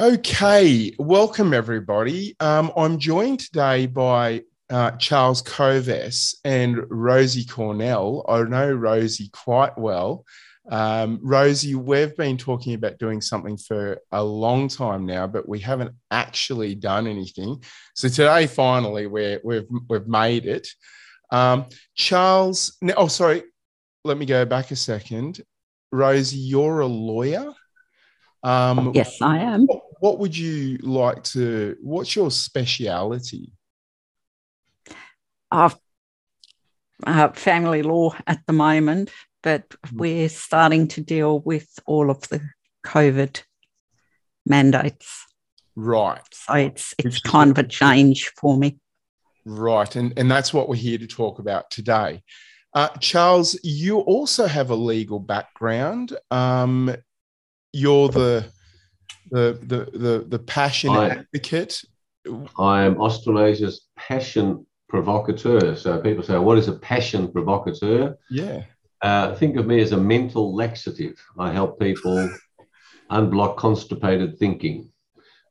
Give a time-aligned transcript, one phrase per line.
[0.00, 2.34] Okay, welcome everybody.
[2.40, 8.24] Um, I'm joined today by uh, Charles Kovess and Rosie Cornell.
[8.26, 10.24] I know Rosie quite well.
[10.70, 15.60] Um, Rosie, we've been talking about doing something for a long time now, but we
[15.60, 17.62] haven't actually done anything.
[17.94, 20.68] So today, finally, we we've we've made it.
[21.30, 23.42] Um, Charles, oh sorry,
[24.04, 25.42] let me go back a second.
[25.90, 27.52] Rosie, you're a lawyer.
[28.42, 29.66] Um, yes, I am.
[30.02, 31.76] What, would you like to?
[31.80, 33.52] What's your speciality?
[35.52, 35.70] Uh,
[37.06, 39.10] uh, family law at the moment,
[39.44, 39.92] but mm.
[39.92, 42.40] we're starting to deal with all of the
[42.84, 43.44] COVID
[44.44, 45.24] mandates.
[45.76, 46.20] Right.
[46.32, 48.80] So it's it's kind of a change for me.
[49.44, 52.24] Right, and and that's what we're here to talk about today.
[52.74, 56.16] Uh, Charles, you also have a legal background.
[56.32, 56.92] Um,
[57.72, 58.50] you're the
[59.32, 61.84] the the the, the passion I, advocate.
[62.58, 65.74] I am Australasia's passion provocateur.
[65.74, 68.64] So people say, "What is a passion provocateur?" Yeah.
[69.00, 71.16] Uh, think of me as a mental laxative.
[71.36, 72.30] I help people
[73.10, 74.90] unblock constipated thinking.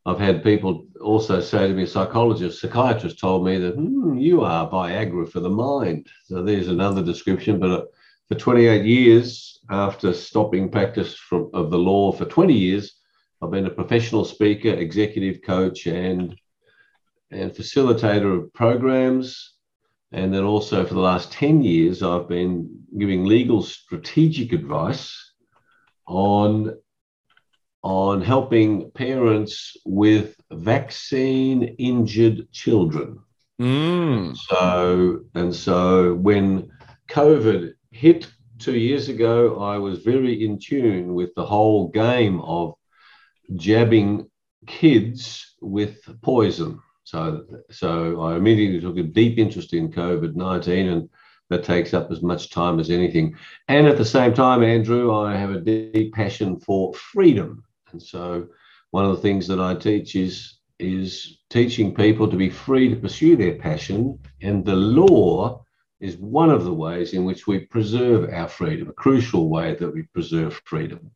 [0.05, 4.69] I've had people also say to me, psychologists, psychiatrists told me that hmm, you are
[4.69, 6.07] Viagra for the mind.
[6.25, 7.59] So there's another description.
[7.59, 7.83] But uh,
[8.29, 13.00] for 28 years, after stopping practice from, of the law for 20 years,
[13.41, 16.35] I've been a professional speaker, executive coach, and
[17.31, 19.53] and facilitator of programs.
[20.11, 25.33] And then also for the last 10 years, I've been giving legal strategic advice
[26.05, 26.75] on
[27.83, 33.17] on helping parents with vaccine injured children.
[33.59, 34.37] Mm.
[34.37, 36.69] So, and so when
[37.09, 38.27] COVID hit
[38.59, 42.75] two years ago, I was very in tune with the whole game of
[43.55, 44.29] jabbing
[44.67, 46.79] kids with poison.
[47.03, 51.09] So, so I immediately took a deep interest in COVID 19 and
[51.49, 53.35] that takes up as much time as anything.
[53.67, 57.65] And at the same time, Andrew, I have a deep passion for freedom.
[57.91, 58.47] And so
[58.91, 62.95] one of the things that I teach is is teaching people to be free to
[62.95, 64.17] pursue their passion.
[64.41, 65.63] And the law
[65.99, 69.93] is one of the ways in which we preserve our freedom, a crucial way that
[69.93, 71.11] we preserve freedom.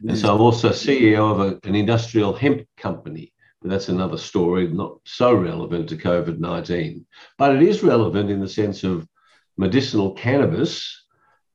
[0.00, 3.32] And so I'm also CEO of a, an industrial hemp company.
[3.62, 7.06] But that's another story, not so relevant to COVID 19.
[7.38, 9.08] But it is relevant in the sense of
[9.56, 11.04] medicinal cannabis,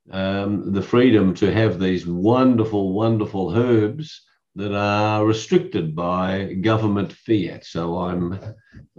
[0.09, 4.23] um, the freedom to have these wonderful, wonderful herbs
[4.55, 7.65] that are restricted by government fiat.
[7.65, 8.37] So I'm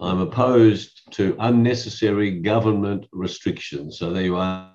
[0.00, 3.98] I'm opposed to unnecessary government restrictions.
[3.98, 4.72] So there you are.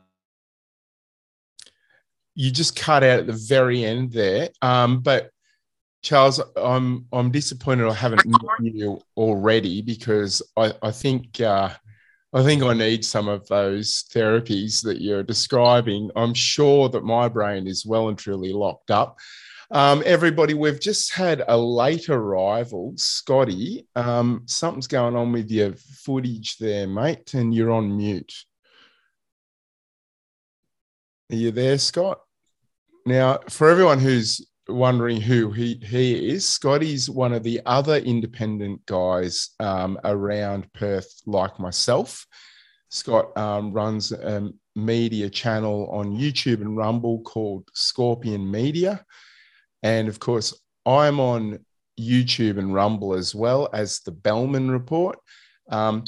[2.37, 5.31] You just cut out at the very end there, um, but
[6.03, 11.41] Charles, I'm I'm disappointed I haven't met you already because I I think.
[11.41, 11.71] Uh,
[12.33, 16.11] I think I need some of those therapies that you're describing.
[16.15, 19.17] I'm sure that my brain is well and truly locked up.
[19.71, 22.93] Um, everybody, we've just had a late arrival.
[22.95, 28.33] Scotty, um, something's going on with your footage there, mate, and you're on mute.
[31.31, 32.21] Are you there, Scott?
[33.07, 38.85] Now, for everyone who's wondering who he, he is, Scotty's one of the other independent
[38.85, 42.27] guys um, around Perth, like myself.
[42.89, 49.05] Scott um, runs a media channel on YouTube and Rumble called Scorpion Media.
[49.83, 50.53] And of course,
[50.85, 51.59] I'm on
[51.97, 55.17] YouTube and Rumble as well as the Bellman Report.
[55.71, 56.03] Um,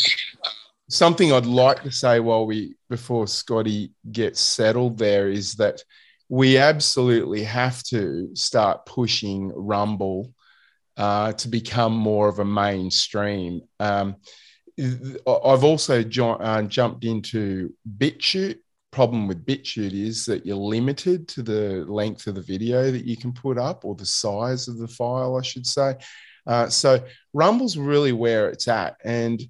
[0.90, 5.82] something I'd like to say while we before Scotty gets settled there is that
[6.30, 10.34] we absolutely have to start pushing Rumble
[10.96, 13.62] uh, to become more of a mainstream.
[13.80, 14.16] Um,
[14.80, 18.60] I've also jo- uh, jumped into BitChute
[18.92, 23.16] problem with BitChute is that you're limited to the length of the video that you
[23.16, 25.96] can put up or the size of the file, I should say.
[26.48, 27.04] Uh, so
[27.34, 28.98] Rumble's really where it's at.
[29.04, 29.42] And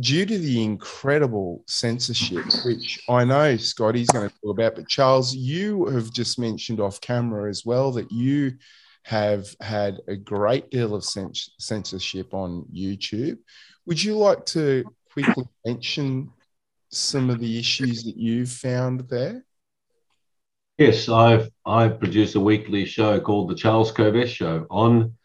[0.00, 5.34] due to the incredible censorship, which I know Scotty's going to talk about, but Charles,
[5.34, 8.56] you have just mentioned off camera as well that you
[9.04, 13.38] have had a great deal of censorship on YouTube.
[13.86, 16.30] Would you like to quickly mention
[16.90, 19.44] some of the issues that you've found there?
[20.78, 25.15] Yes, I've I produce a weekly show called the Charles Kovess Show on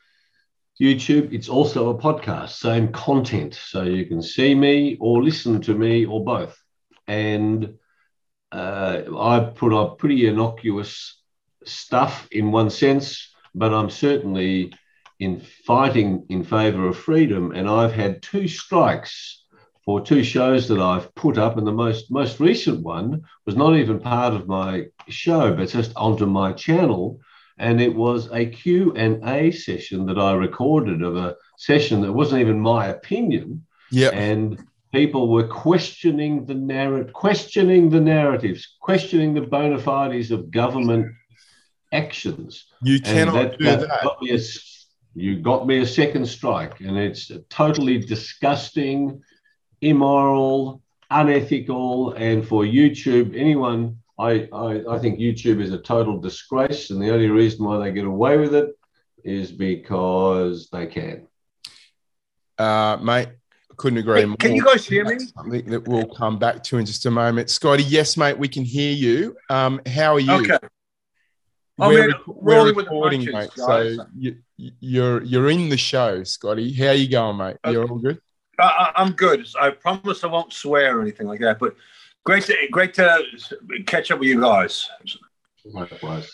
[0.80, 1.34] YouTube.
[1.34, 6.06] It's also a podcast, same content, so you can see me or listen to me
[6.06, 6.58] or both.
[7.08, 7.76] And
[8.52, 11.22] uh, I put up pretty innocuous
[11.66, 14.74] stuff in one sense, but I'm certainly
[15.20, 17.52] in fighting in favor of freedom.
[17.52, 19.46] And I've had two strikes
[19.86, 21.58] for two shows that I've put up.
[21.58, 25.92] And the most, most recent one was not even part of my show, but just
[25.96, 27.20] onto my channel.
[27.62, 32.60] And it was a Q&A session that I recorded of a session that wasn't even
[32.60, 33.64] my opinion.
[33.92, 34.10] Yeah.
[34.10, 34.60] And
[34.92, 41.14] people were questioning the narrative, questioning the narratives, questioning the bona fides of government
[41.92, 42.66] actions.
[42.82, 43.80] You cannot that, do that.
[43.82, 44.04] that.
[44.06, 44.40] Got a,
[45.14, 49.22] you got me a second strike, and it's totally disgusting,
[49.82, 50.82] immoral,
[51.12, 54.01] unethical, and for YouTube, anyone.
[54.22, 57.92] I, I, I think YouTube is a total disgrace, and the only reason why they
[57.92, 58.78] get away with it
[59.24, 61.28] is because they can.
[62.58, 63.30] Uh, mate,
[63.78, 64.38] couldn't agree hey, more.
[64.38, 65.18] Can you guys hear me?
[65.20, 67.50] Something that we'll come back to in just a moment.
[67.50, 69.36] Scotty, yes, mate, we can hear you.
[69.50, 70.34] Um, how are you?
[70.34, 70.60] Okay.
[71.80, 73.50] We're, we're recording, mate.
[73.56, 73.96] Guys.
[73.96, 76.72] So you, you're you're in the show, Scotty.
[76.74, 77.58] How are you going, mate?
[77.66, 77.72] Okay.
[77.72, 78.22] You're all good.
[78.60, 79.48] Uh, I'm good.
[79.60, 81.58] I promise I won't swear or anything like that.
[81.58, 81.76] But
[82.24, 83.24] great to great to
[83.86, 84.90] catch up with you guys.
[85.66, 86.32] Likewise.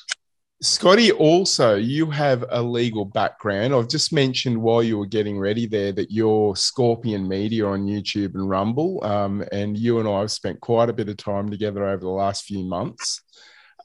[0.60, 3.76] Scotty, also, you have a legal background.
[3.76, 8.34] I've just mentioned while you were getting ready there that you're Scorpion Media on YouTube
[8.34, 9.04] and Rumble.
[9.04, 12.10] Um, and you and I have spent quite a bit of time together over the
[12.10, 13.22] last few months.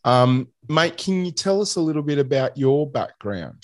[0.05, 3.63] Um, mate, can you tell us a little bit about your background?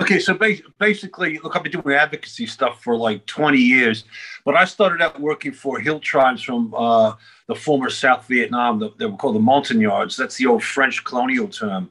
[0.00, 0.38] Okay, so
[0.78, 4.04] basically, look, I've been doing advocacy stuff for like 20 years,
[4.46, 7.14] but I started out working for hill tribes from uh,
[7.48, 8.78] the former South Vietnam.
[8.78, 10.16] The, they were called the Montagnards.
[10.16, 11.90] That's the old French colonial term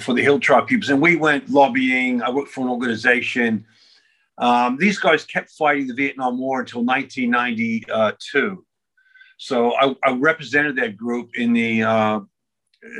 [0.00, 0.90] for the hill tribe peoples.
[0.90, 2.22] And we went lobbying.
[2.22, 3.64] I worked for an organization.
[4.36, 8.64] Um, these guys kept fighting the Vietnam War until 1992.
[9.38, 12.20] So I, I represented that group in the uh,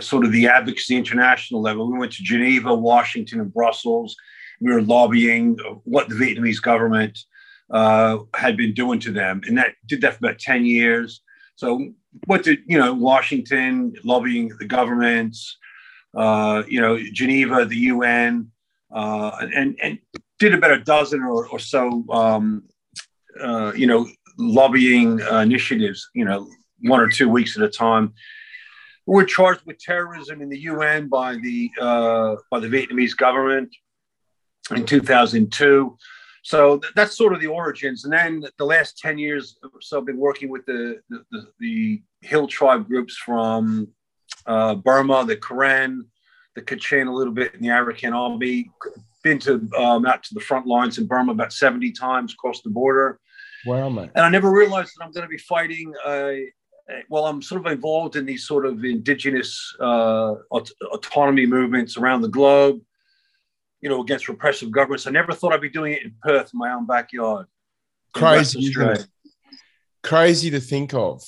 [0.01, 1.91] sort of the advocacy international level.
[1.91, 4.17] We went to Geneva, Washington, and Brussels.
[4.61, 7.19] We were lobbying what the Vietnamese government
[7.71, 11.23] uh, had been doing to them, and that did that for about ten years.
[11.57, 11.93] So
[12.27, 15.57] what to you know Washington, lobbying the governments,
[16.17, 18.51] uh, you know Geneva, the UN,
[18.95, 19.99] uh, and and
[20.39, 22.65] did about a dozen or, or so, um,
[23.41, 26.09] uh, you know, lobbying uh, initiatives.
[26.15, 26.49] You know,
[26.83, 28.13] one or two weeks at a time
[29.15, 33.75] were charged with terrorism in the UN by the uh, by the Vietnamese government
[34.75, 35.97] in 2002.
[36.43, 38.05] So th- that's sort of the origins.
[38.05, 41.47] And then the last 10 years or so, I've been working with the, the, the,
[41.59, 43.89] the hill tribe groups from
[44.47, 46.07] uh, Burma, the Karen,
[46.55, 48.71] the Kachin, a little bit in the Arakan Army.
[49.23, 52.71] Been to um, out to the front lines in Burma about 70 times across the
[52.71, 53.19] border.
[53.67, 54.11] Wow, man.
[54.15, 56.51] And I never realized that I'm going to be fighting a,
[57.09, 62.23] well, I'm sort of involved in these sort of indigenous uh, aut- autonomy movements around
[62.23, 62.81] the globe,
[63.81, 65.07] you know, against repressive governments.
[65.07, 67.47] I never thought I'd be doing it in Perth, in my own backyard.
[68.13, 68.75] Crazy,
[70.03, 71.23] crazy to think of.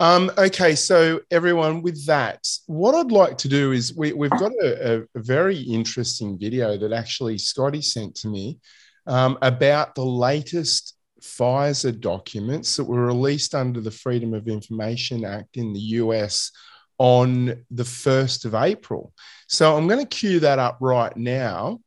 [0.00, 4.52] Um, okay, so everyone, with that, what I'd like to do is we, have got
[4.60, 8.58] a, a, very interesting video that actually Scotty sent to me
[9.06, 15.56] um, about the latest Pfizer documents that were released under the Freedom of Information Act
[15.56, 16.52] in the US
[16.98, 19.12] on the 1st of April.
[19.48, 21.80] So I'm going to cue that up right now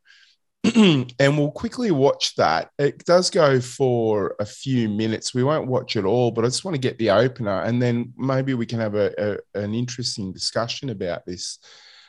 [0.75, 2.71] and we'll quickly watch that.
[2.77, 5.33] It does go for a few minutes.
[5.33, 8.13] We won't watch it all, but I just want to get the opener and then
[8.17, 9.13] maybe we can have a,
[9.55, 11.59] a an interesting discussion about this.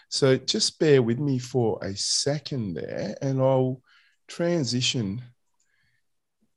[0.08, 3.82] So just bear with me for a second there and I'll
[4.26, 5.22] transition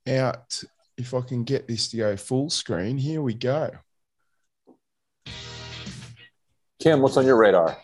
[0.08, 0.64] out
[0.98, 2.98] if I can get this to go full screen.
[2.98, 3.72] Here we go.
[6.80, 7.78] Kim, what's on your radar?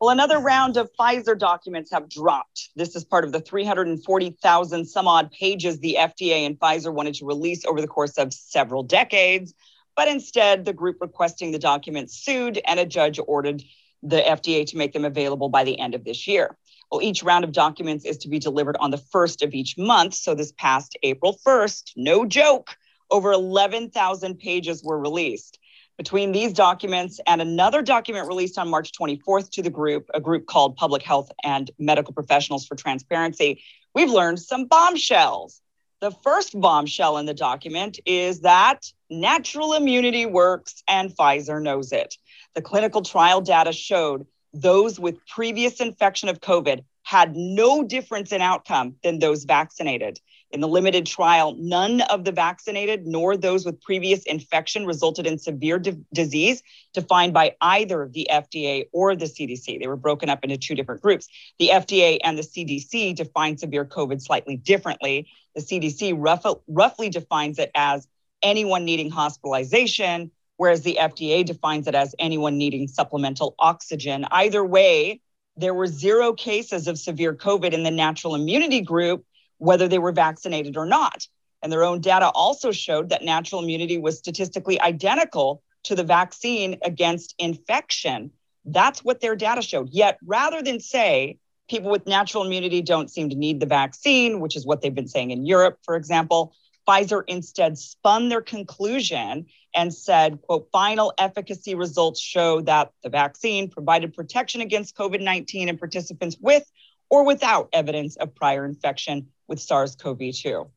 [0.00, 2.68] Well, another round of Pfizer documents have dropped.
[2.76, 7.26] This is part of the 340,000 some odd pages the FDA and Pfizer wanted to
[7.26, 9.54] release over the course of several decades.
[9.96, 13.62] But instead, the group requesting the documents sued, and a judge ordered
[14.02, 16.58] the FDA to make them available by the end of this year.
[16.90, 20.14] Well, each round of documents is to be delivered on the first of each month.
[20.14, 22.76] So this past April 1st, no joke,
[23.10, 25.58] over 11,000 pages were released.
[25.96, 30.46] Between these documents and another document released on March 24th to the group, a group
[30.46, 33.62] called Public Health and Medical Professionals for Transparency,
[33.94, 35.62] we've learned some bombshells.
[36.00, 42.14] The first bombshell in the document is that natural immunity works and Pfizer knows it.
[42.54, 44.26] The clinical trial data showed
[44.60, 50.18] those with previous infection of COVID had no difference in outcome than those vaccinated.
[50.50, 55.38] In the limited trial, none of the vaccinated nor those with previous infection resulted in
[55.38, 56.62] severe di- disease
[56.94, 59.80] defined by either the FDA or the CDC.
[59.80, 61.28] They were broken up into two different groups.
[61.58, 65.28] The FDA and the CDC define severe COVID slightly differently.
[65.54, 68.08] The CDC rough, roughly defines it as
[68.42, 74.26] anyone needing hospitalization, whereas the FDA defines it as anyone needing supplemental oxygen.
[74.30, 75.20] Either way,
[75.56, 79.24] there were zero cases of severe COVID in the natural immunity group
[79.58, 81.26] whether they were vaccinated or not.
[81.62, 86.78] And their own data also showed that natural immunity was statistically identical to the vaccine
[86.82, 88.30] against infection.
[88.64, 89.90] That's what their data showed.
[89.90, 94.56] Yet, rather than say people with natural immunity don't seem to need the vaccine, which
[94.56, 96.54] is what they've been saying in Europe, for example,
[96.86, 103.68] Pfizer instead spun their conclusion and said, quote, final efficacy results show that the vaccine
[103.68, 106.64] provided protection against COVID 19 in participants with
[107.10, 110.68] or without evidence of prior infection with SARS CoV 2.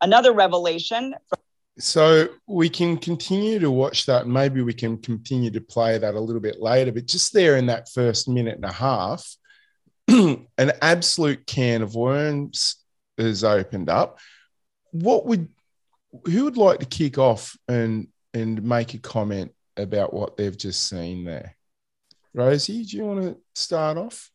[0.00, 1.14] Another revelation.
[1.78, 6.20] So we can continue to watch that, maybe we can continue to play that a
[6.20, 6.92] little bit later.
[6.92, 9.36] But just there in that first minute and a half,
[10.08, 12.76] an absolute can of worms
[13.18, 14.18] has opened up.
[14.92, 15.48] What would
[16.26, 20.88] who would like to kick off and and make a comment about what they've just
[20.88, 21.56] seen there?
[22.34, 24.30] Rosie, do you want to start off?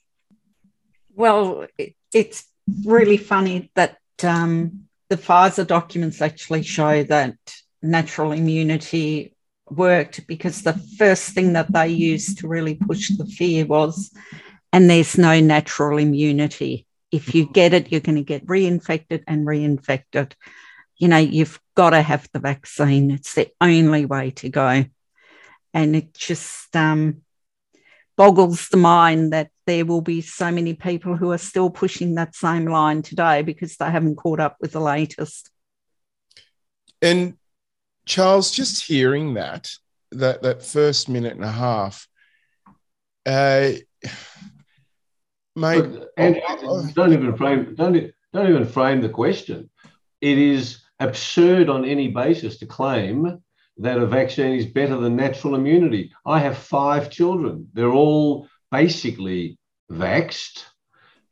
[1.14, 1.68] Well,
[2.14, 2.46] it's
[2.84, 7.36] really funny that um, the Pfizer documents actually show that
[7.82, 9.36] natural immunity
[9.70, 14.12] worked because the first thing that they used to really push the fear was,
[14.74, 16.85] and there's no natural immunity.
[17.16, 20.34] If you get it, you're going to get reinfected and reinfected.
[20.98, 23.12] You know, you've got to have the vaccine.
[23.12, 24.86] It's the only way to go.
[25.74, 27.22] And it just um,
[28.18, 32.36] boggles the mind that there will be so many people who are still pushing that
[32.36, 35.50] same line today because they haven't caught up with the latest.
[37.02, 37.38] And
[38.06, 39.72] Charles, just hearing that,
[40.12, 42.08] that that first minute and a half,
[43.26, 43.72] uh,
[45.56, 45.86] mate,
[46.18, 46.42] and
[46.94, 49.70] don't even frame don't don't even frame the question.
[50.22, 53.42] It is absurd on any basis to claim
[53.78, 56.12] that a vaccine is better than natural immunity.
[56.26, 57.68] I have five children.
[57.74, 59.58] They're all basically
[59.92, 60.64] vaxed,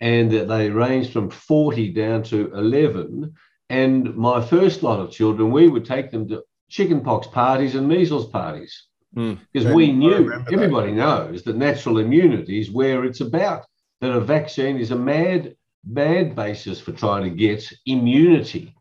[0.01, 3.33] and they range from 40 down to 11.
[3.69, 8.27] And my first lot of children, we would take them to chickenpox parties and measles
[8.27, 9.75] parties because mm.
[9.75, 10.97] we knew, everybody that.
[10.97, 13.65] knows that natural immunity is where it's about,
[14.03, 15.55] that a vaccine is a mad,
[15.85, 18.75] mad basis for trying to get immunity.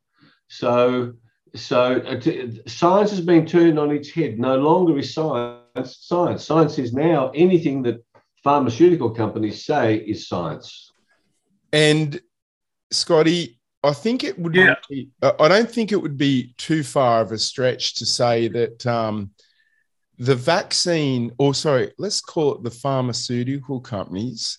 [0.48, 1.14] So
[1.54, 4.38] so uh, t- science has been turned on its head.
[4.38, 6.44] No longer is science science.
[6.44, 8.04] Science is now anything that
[8.42, 10.90] pharmaceutical companies say is science.
[11.72, 12.20] And
[12.90, 14.56] Scotty, I think it would.
[14.56, 14.74] Yeah.
[14.90, 18.84] Be, I don't think it would be too far of a stretch to say that
[18.86, 19.30] um,
[20.18, 24.58] the vaccine, or sorry, let's call it the pharmaceutical companies,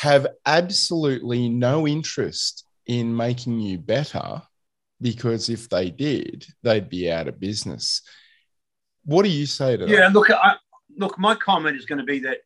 [0.00, 4.42] have absolutely no interest in making you better
[5.00, 8.02] because if they did, they'd be out of business.
[9.04, 9.90] What do you say to that?
[9.90, 10.56] Yeah, look, I,
[10.96, 12.38] look, my comment is going to be that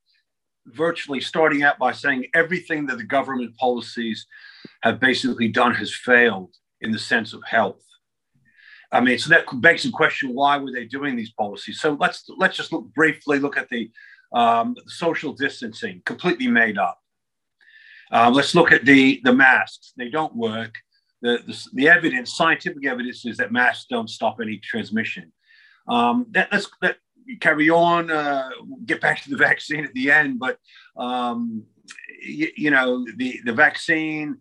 [0.66, 4.26] virtually starting out by saying everything that the government policies
[4.82, 7.82] have basically done has failed in the sense of health.
[8.92, 11.80] I mean, so that begs the question: Why were they doing these policies?
[11.80, 13.90] So let's let's just look briefly look at the
[14.32, 16.99] um, social distancing, completely made up.
[18.12, 20.74] Uh, let's look at the the masks; they don't work
[21.22, 25.32] the, the, the, evidence, scientific evidence, is that masks don't stop any transmission.
[25.88, 26.96] Um, that, let's let,
[27.40, 28.48] carry on, uh,
[28.86, 30.58] get back to the vaccine at the end, but
[30.96, 31.64] um,
[32.22, 34.38] you, you, know, the, the vaccine,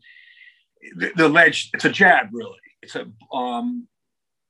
[0.95, 2.57] the, the alleged, it's a jab, really.
[2.81, 3.87] It's a, um,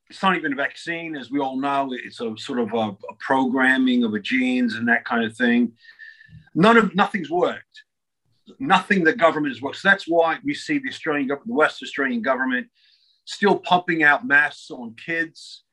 [0.08, 1.90] it's not even a vaccine, as we all know.
[1.92, 5.72] It's a sort of a, a programming of a genes and that kind of thing.
[6.54, 7.84] None of nothing's worked
[8.58, 9.76] nothing the government has worked.
[9.78, 12.68] So that's why we see the Australian government, the West Australian government,
[13.24, 15.64] still pumping out masks on kids.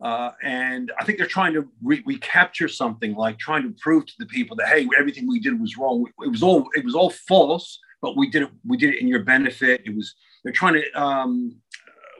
[0.00, 4.12] Uh, and I think they're trying to re- recapture something like trying to prove to
[4.18, 6.06] the people that hey, everything we did was wrong.
[6.22, 8.50] It was all it was all false, but we did it.
[8.66, 9.82] We did it in your benefit.
[9.86, 10.14] It was
[10.44, 11.56] they're trying to um,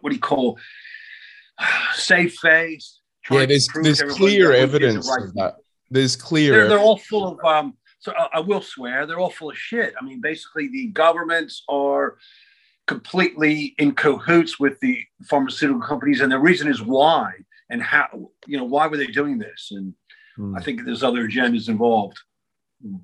[0.01, 0.59] what do you call
[1.95, 3.01] save face.
[3.31, 5.57] Yeah, there's there's clear evidence right of that.
[5.91, 6.53] There's clear.
[6.53, 7.75] They're, they're all full of um,
[8.07, 9.95] so I, I will swear they're all full of shit.
[10.01, 12.19] I mean, basically, the governments are
[12.87, 17.33] completely in cahoots with the pharmaceutical companies, and the reason is why
[17.69, 18.31] and how.
[18.47, 19.71] You know, why were they doing this?
[19.73, 19.93] And
[20.37, 20.57] hmm.
[20.57, 22.17] I think there's other agendas involved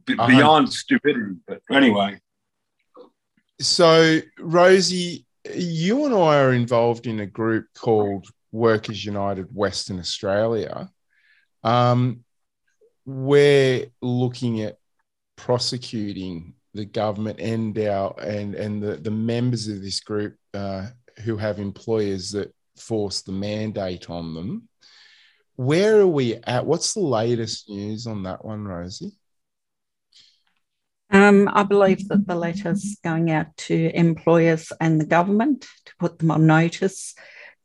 [0.06, 1.34] b- beyond stupidity.
[1.48, 2.20] But anyway.
[3.60, 10.90] So, Rosie, you and I are involved in a group called Workers United Western Australia.
[11.64, 12.24] Um,
[13.04, 14.78] we're looking at
[15.42, 20.86] prosecuting the government and our and and the, the members of this group uh,
[21.24, 24.68] who have employers that force the mandate on them.
[25.56, 26.64] Where are we at?
[26.64, 29.12] What's the latest news on that one, Rosie?
[31.10, 36.20] Um, I believe that the letter's going out to employers and the government to put
[36.20, 37.14] them on notice.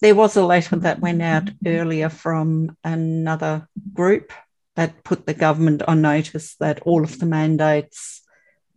[0.01, 4.33] There was a letter that went out earlier from another group
[4.77, 8.21] that put the government on notice that all of the mandates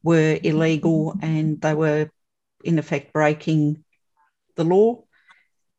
[0.02, 2.10] were illegal and they were,
[2.64, 3.84] in effect, breaking
[4.56, 5.04] the law.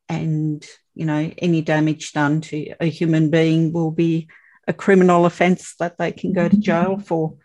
[0.08, 0.63] And,
[0.94, 4.30] you know, any damage done to a human being will be
[4.68, 7.38] a criminal offence that they can go to jail for.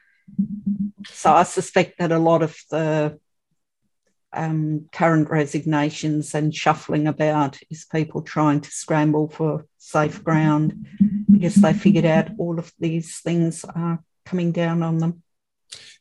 [1.06, 3.18] So I suspect that a lot of the
[4.36, 10.86] um, current resignations and shuffling about is people trying to scramble for safe ground
[11.30, 15.22] because they figured out all of these things are coming down on them.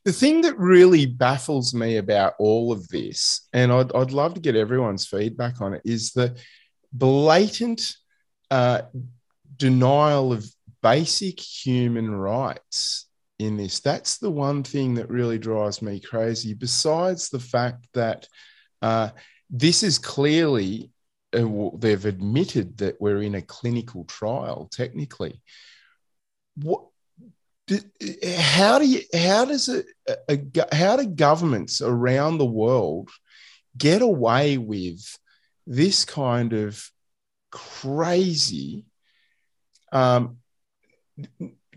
[0.03, 4.39] The thing that really baffles me about all of this, and I'd, I'd love to
[4.39, 6.37] get everyone's feedback on it, is the
[6.93, 7.81] blatant
[8.51, 8.83] uh,
[9.57, 10.45] denial of
[10.83, 13.07] basic human rights
[13.39, 13.79] in this.
[13.79, 18.27] That's the one thing that really drives me crazy, besides the fact that
[18.81, 19.09] uh,
[19.49, 20.91] this is clearly,
[21.33, 25.41] uh, they've admitted that we're in a clinical trial, technically.
[26.55, 26.85] What?
[28.37, 29.01] How do you?
[29.11, 29.87] How does it?
[30.71, 33.09] How do governments around the world
[33.75, 35.01] get away with
[35.65, 36.87] this kind of
[37.51, 38.85] crazy
[39.91, 40.37] um,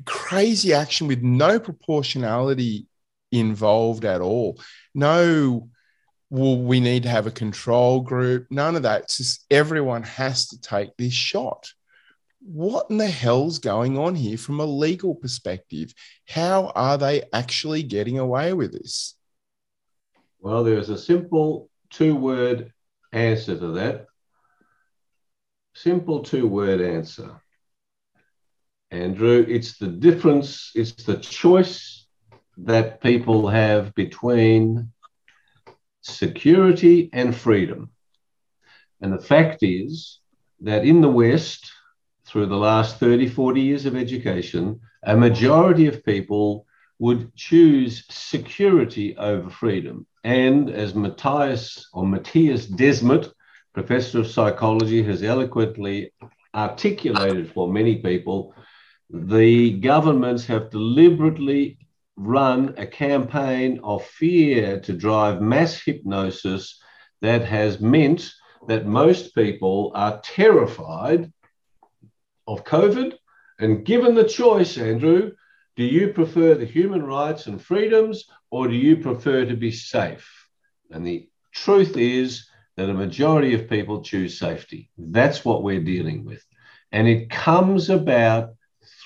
[0.05, 2.87] crazy action with no proportionality
[3.33, 4.61] involved at all.
[4.95, 5.69] No,
[6.31, 8.47] well, we need to have a control group.
[8.51, 9.03] None of that.
[9.03, 11.71] It's just everyone has to take this shot.
[12.41, 15.93] What in the hell's going on here from a legal perspective?
[16.27, 19.15] How are they actually getting away with this?
[20.41, 22.73] Well, there's a simple two word
[23.13, 24.07] answer to that.
[25.75, 27.41] Simple two word answer
[28.91, 29.45] Andrew.
[29.49, 32.07] It's the difference, it's the choice
[32.59, 34.91] that people have between
[36.03, 37.91] security and freedom.
[39.01, 40.21] And the fact is
[40.61, 41.71] that in the West,
[42.27, 46.67] through the last 30, 40 years of education, a majority of people
[46.99, 50.07] would choose security over freedom.
[50.25, 53.33] And as Matthias or Matthias Desmet,
[53.73, 56.13] professor of psychology, has eloquently
[56.55, 58.53] articulated for many people,
[59.11, 61.79] the governments have deliberately
[62.17, 66.81] run a campaign of fear to drive mass hypnosis
[67.23, 68.33] that has meant
[68.67, 71.33] that most people are terrified
[72.47, 73.15] of COVID.
[73.61, 75.33] And given the choice, Andrew,
[75.77, 80.29] do you prefer the human rights and freedoms or do you prefer to be safe?
[80.91, 84.91] And the truth is that a majority of people choose safety.
[84.99, 86.45] That's what we're dealing with.
[86.93, 88.55] And it comes about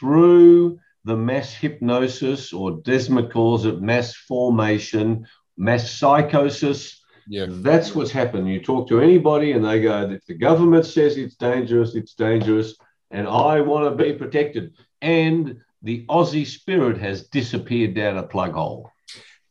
[0.03, 7.01] through the mass hypnosis, or Desmet calls it mass formation, mass psychosis.
[7.29, 7.47] Yeah.
[7.49, 8.49] That's what's happened.
[8.49, 12.75] You talk to anybody and they go, if the government says it's dangerous, it's dangerous,
[13.13, 14.75] and I want to be protected.
[15.01, 18.91] And the Aussie spirit has disappeared down a plug hole.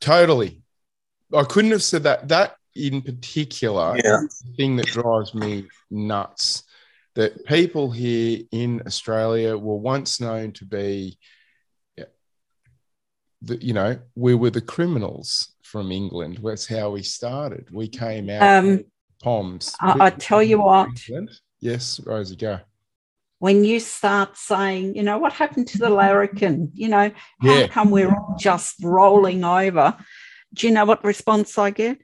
[0.01, 0.61] Totally.
[1.33, 2.27] I couldn't have said that.
[2.27, 4.23] That in particular Yeah.
[4.25, 6.63] is the thing that drives me nuts
[7.15, 11.17] that people here in Australia were once known to be,
[13.43, 16.39] the, you know, we were the criminals from England.
[16.43, 17.69] That's how we started.
[17.71, 18.83] We came out Um,
[19.23, 19.75] Poms.
[19.81, 21.31] I, I tell you what, England.
[21.59, 22.59] Yes, Rosie, go.
[23.39, 26.69] when you start saying, you know, what happened to the larrikin?
[26.75, 27.67] You know, how Yeah.
[27.67, 29.97] come we're all just rolling over?
[30.53, 31.97] Do you know what response I get?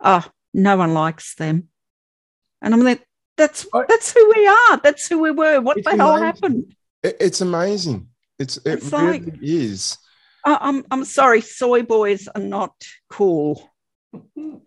[0.00, 1.68] Oh, no one likes them.
[2.60, 3.05] And I'm like,
[3.36, 4.80] that's I- that's who we are.
[4.82, 5.60] That's who we were.
[5.60, 6.24] What It's the hell amazing.
[6.26, 6.76] happened?
[7.02, 8.08] It- it's amazing.
[8.38, 9.96] It's it It's really like- is.
[10.44, 12.74] I- I'm I'm sorry, soy boys are not
[13.10, 13.70] cool.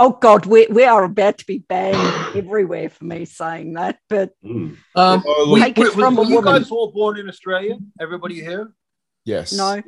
[0.00, 3.98] Oh God, we we are about to be banned everywhere for me saying that.
[4.08, 4.76] But Mm.
[4.94, 6.52] Um, we, look- Take it we- from were a you woman.
[6.62, 7.76] guys all born in Australia?
[8.00, 8.72] Everybody here?
[9.24, 9.52] Yes.
[9.52, 9.82] no,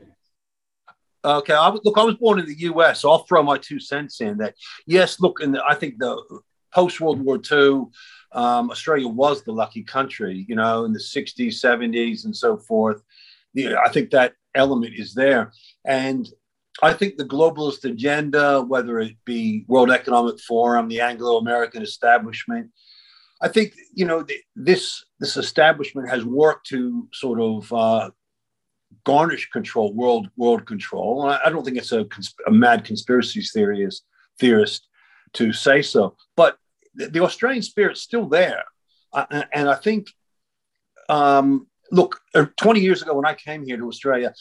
[1.25, 3.01] Okay, I, look, I was born in the U.S.
[3.01, 4.55] So I'll throw my two cents in that.
[4.87, 6.13] Yes, look, and I think the
[6.73, 7.87] post World War II,
[8.33, 10.45] um, Australia was the lucky country.
[10.49, 13.03] You know, in the '60s, '70s, and so forth.
[13.55, 15.53] Yeah, I think that element is there,
[15.85, 16.29] and
[16.83, 22.71] I think the globalist agenda, whether it be World Economic Forum, the Anglo-American establishment,
[23.43, 28.11] I think you know this this establishment has worked to sort of uh,
[29.05, 31.23] garnish control, world world control.
[31.23, 32.07] I, I don't think it's a,
[32.47, 33.43] a mad conspiracy
[34.39, 34.87] theorist
[35.35, 36.59] to say so, but
[36.95, 38.65] the, Australian spirit's still there,
[39.13, 40.09] uh, and I think.
[41.09, 44.33] Um, look, uh, 20 years ago when I came here to Australia,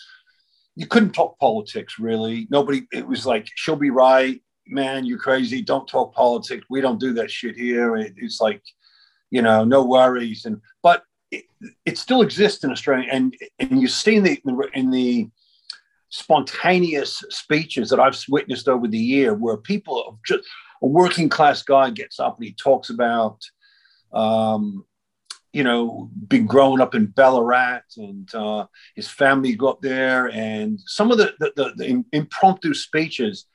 [0.75, 2.47] you couldn't talk politics really.
[2.52, 5.62] Nobody, it was like, she'll be right, man, you're crazy.
[5.62, 6.65] Don't talk politics.
[6.69, 7.97] We don't do that shit here.
[7.97, 8.62] It, it's like,
[9.32, 10.45] you know, no worries.
[10.45, 11.45] And but it,
[11.86, 14.41] it still exists in Australia, and and you've seen the
[14.73, 15.30] in the
[16.10, 20.49] spontaneous speeches that I've witnessed over the year, where people have just
[20.81, 23.41] a working class guy gets up and he talks about.
[24.11, 24.85] Um,
[25.51, 30.27] you know, been growing up in Ballarat and uh, his family up there.
[30.27, 33.45] And some of the, the, the, the impromptu speeches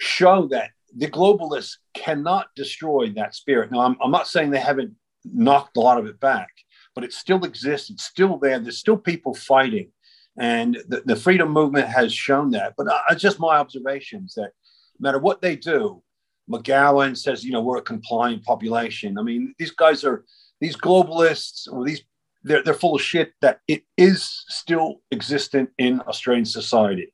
[0.00, 3.70] show that the globalists cannot destroy that spirit.
[3.70, 6.48] Now, I'm, I'm not saying they haven't knocked a lot of it back,
[6.94, 7.90] but it still exists.
[7.90, 8.58] It's still there.
[8.58, 9.92] There's still people fighting.
[10.38, 12.74] And the, the freedom movement has shown that.
[12.78, 14.52] But uh, it's just my observations that
[14.98, 16.02] no matter what they do,
[16.50, 19.18] McGowan says, you know, we're a compliant population.
[19.18, 20.24] I mean, these guys are,
[20.60, 22.02] these globalists or these,
[22.42, 27.12] they're, they're full of shit that it is still existent in Australian society.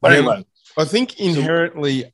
[0.00, 0.46] But anyway.
[0.78, 2.12] I think inherently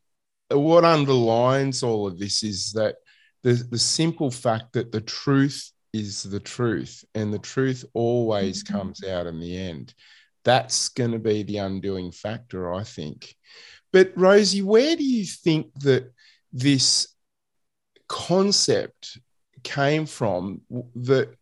[0.52, 2.96] so, what underlines all of this is that
[3.42, 8.76] the, the simple fact that the truth is the truth and the truth always mm-hmm.
[8.76, 9.94] comes out in the end.
[10.44, 13.34] That's going to be the undoing factor, I think.
[13.94, 16.12] But Rosie, where do you think that
[16.52, 17.08] this
[18.08, 19.18] concept
[19.62, 20.60] came from
[20.94, 21.34] that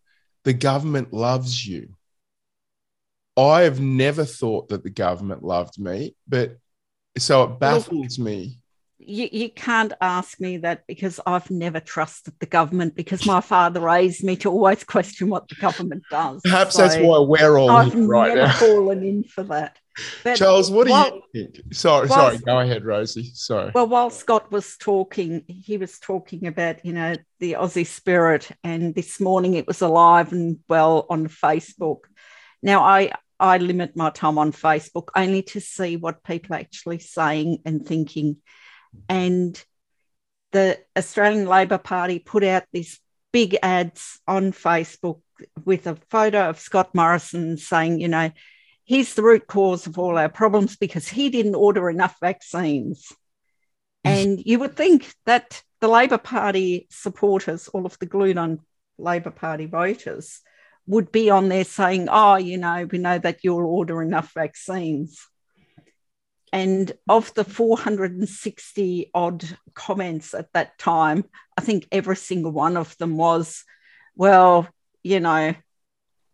[0.43, 1.95] the government loves you?
[3.37, 6.57] I have never thought that the government loved me, but
[7.17, 8.60] so it baffles me
[9.05, 13.81] you, you can't ask me that because I've never trusted the government because my father
[13.81, 16.41] raised me to always question what the government does.
[16.43, 18.53] Perhaps so that's why we're all I've right never now.
[18.53, 19.77] fallen in for that.
[20.23, 21.73] But Charles, what do while, you think?
[21.73, 23.31] Sorry, while, sorry, go ahead, Rosie.
[23.33, 23.71] Sorry.
[23.73, 28.95] Well, while Scott was talking, he was talking about, you know, the Aussie spirit, and
[28.95, 31.99] this morning it was alive and well on Facebook.
[32.63, 36.99] Now I I limit my time on Facebook only to see what people are actually
[36.99, 38.37] saying and thinking
[39.09, 39.63] and
[40.51, 42.99] the Australian Labor Party put out these
[43.31, 45.21] big ads on Facebook
[45.65, 48.31] with a photo of Scott Morrison saying, you know,
[48.83, 53.13] he's the root cause of all our problems because he didn't order enough vaccines.
[54.05, 54.11] Mm.
[54.11, 58.59] and you would think that the Labor Party supporters, all of the glued on
[58.97, 60.41] Labor Party voters,
[60.87, 65.27] would be on there saying, oh, you know, we know that you'll order enough vaccines.
[66.53, 71.23] And of the 460 odd comments at that time,
[71.57, 73.63] I think every single one of them was,
[74.15, 74.67] well,
[75.01, 75.55] you know,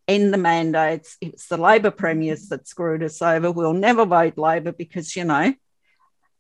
[0.08, 1.18] end the mandates.
[1.22, 3.52] It's the Labor premiers that screwed us over.
[3.52, 5.54] We'll never vote Labor because, you know,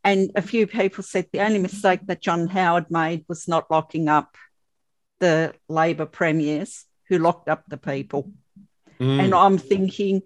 [0.04, 4.08] and a few people said the only mistake that John Howard made was not locking
[4.08, 4.38] up
[5.20, 8.32] the Labor premiers who locked up the people.
[9.00, 9.26] Mm.
[9.26, 10.22] And I'm thinking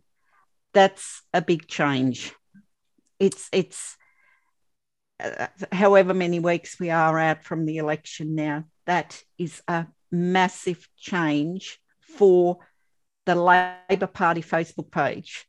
[0.74, 2.34] that's a big change
[3.22, 3.98] it's it's
[5.24, 10.90] uh, however many weeks we are out from the election now that is a massive
[10.98, 12.58] change for
[13.26, 15.46] the labor party facebook page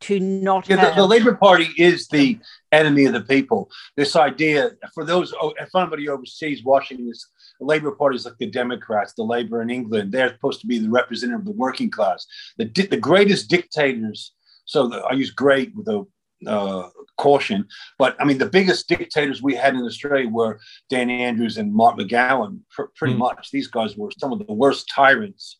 [0.00, 0.94] to not yeah, have...
[0.94, 2.38] the, the, labor party is the
[2.72, 3.68] enemy of the people.
[3.98, 7.26] This idea for those oh, if anybody overseas watching this
[7.58, 10.10] the labor party is like the democrats the labor in england.
[10.10, 12.26] They're supposed to be the representative of the working class.
[12.56, 14.32] The, the greatest dictators
[14.64, 16.06] so the, i use great with a
[16.46, 16.88] uh,
[17.20, 17.66] caution.
[17.98, 21.98] But I mean, the biggest dictators we had in Australia were Dan Andrews and Mark
[21.98, 22.60] McGowan.
[22.70, 23.18] Pr- pretty mm.
[23.18, 25.58] much, these guys were some of the worst tyrants,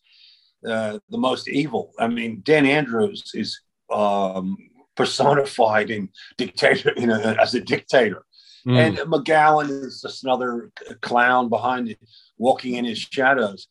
[0.67, 1.93] uh, the most evil.
[1.99, 3.61] I mean, Dan Andrews is
[3.93, 4.57] um,
[4.95, 8.25] personified in dictator, you know, as a dictator.
[8.67, 8.77] Mm.
[8.83, 10.71] And McGowan is just another
[11.01, 11.99] clown behind it,
[12.37, 13.67] walking in his shadows.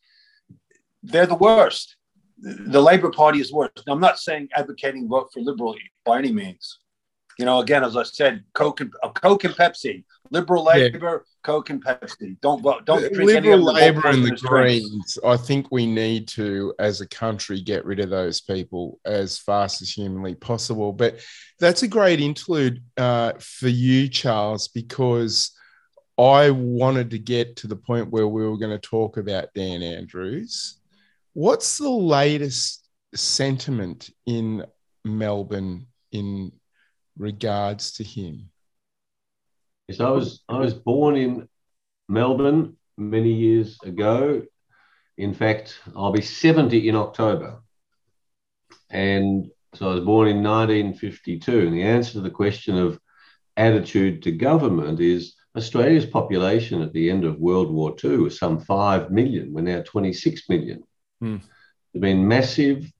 [1.02, 1.96] They're the worst.
[2.38, 3.70] The Labor Party is worse.
[3.86, 5.74] Now, I'm not saying advocating vote for Liberal
[6.04, 6.78] by any means
[7.40, 11.32] you know, again, as I said, Coke and uh, Coke and Pepsi, liberal labor, yeah.
[11.42, 12.38] Coke and Pepsi.
[12.42, 12.84] Don't vote.
[12.84, 15.18] Don't drink liberal labor and the Greens.
[15.24, 19.80] I think we need to, as a country, get rid of those people as fast
[19.80, 20.92] as humanly possible.
[20.92, 21.20] But
[21.58, 25.52] that's a great interlude uh, for you, Charles, because
[26.18, 29.82] I wanted to get to the point where we were going to talk about Dan
[29.82, 30.78] Andrews.
[31.32, 34.66] What's the latest sentiment in
[35.06, 36.52] Melbourne in
[37.20, 38.50] regards to him?
[39.88, 41.48] Yes, I was I was born in
[42.08, 44.42] Melbourne many years ago.
[45.16, 47.62] In fact, I'll be 70 in October.
[48.88, 51.66] And so I was born in 1952.
[51.66, 52.98] And the answer to the question of
[53.56, 58.60] attitude to government is Australia's population at the end of World War II was some
[58.60, 59.52] 5 million.
[59.52, 60.82] We're now 26 million.
[61.20, 61.36] Hmm.
[61.92, 62.90] There's been massive,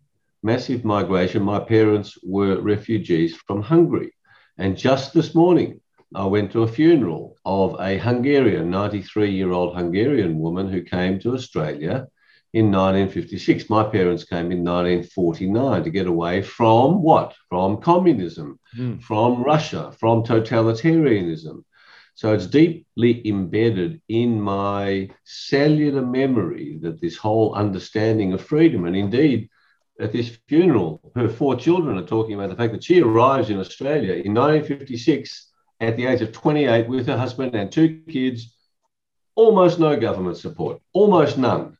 [0.43, 1.43] massive migration.
[1.43, 4.13] My parents were refugees from Hungary.
[4.59, 5.81] And just this morning,
[6.15, 11.21] I went to a funeral of a Hungarian, 93 year old Hungarian woman who came
[11.21, 12.09] to Australia
[12.53, 13.71] in 1956.
[13.71, 17.35] My parents came in 1949 to get away from what?
[17.49, 19.03] From communism, Mm.
[19.03, 21.65] from Russia, from totalitarianism.
[22.15, 28.97] So it's deeply embedded in my cellular memory that this whole understanding of freedom, and
[28.97, 29.49] indeed,
[30.01, 33.59] at this funeral, her four children are talking about the fact that she arrives in
[33.59, 38.57] Australia in 1956 at the age of 28 with her husband and two kids,
[39.35, 41.77] almost no government support, almost none.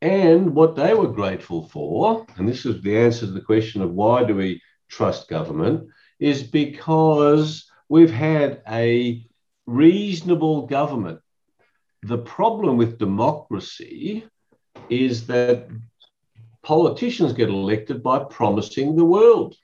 [0.00, 3.92] And what they were grateful for, and this is the answer to the question of
[3.92, 9.26] why do we trust government, is because we've had a
[9.66, 11.20] reasonable government.
[12.02, 14.24] The problem with democracy
[14.88, 15.68] is that
[16.68, 19.56] politicians get elected by promising the world.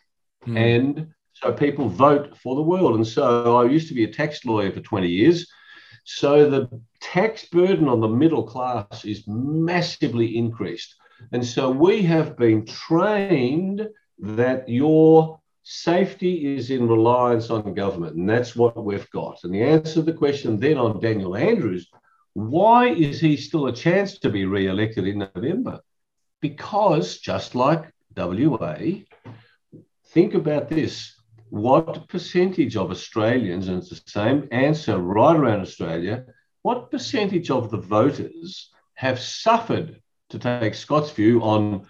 [0.46, 0.56] Mm.
[0.56, 2.94] And so people vote for the world.
[2.94, 5.46] And so I used to be a tax lawyer for 20 years.
[6.04, 10.94] So the tax burden on the middle class is massively increased.
[11.30, 13.86] And so we have been trained
[14.20, 18.16] that your safety is in reliance on government.
[18.16, 19.44] And that's what we've got.
[19.44, 21.86] And the answer to the question then on Daniel Andrews
[22.32, 25.80] why is he still a chance to be re elected in November?
[26.44, 28.76] Because just like WA,
[30.08, 31.14] think about this
[31.48, 36.26] what percentage of Australians, and it's the same answer right around Australia,
[36.60, 41.86] what percentage of the voters have suffered, to take Scott's view, on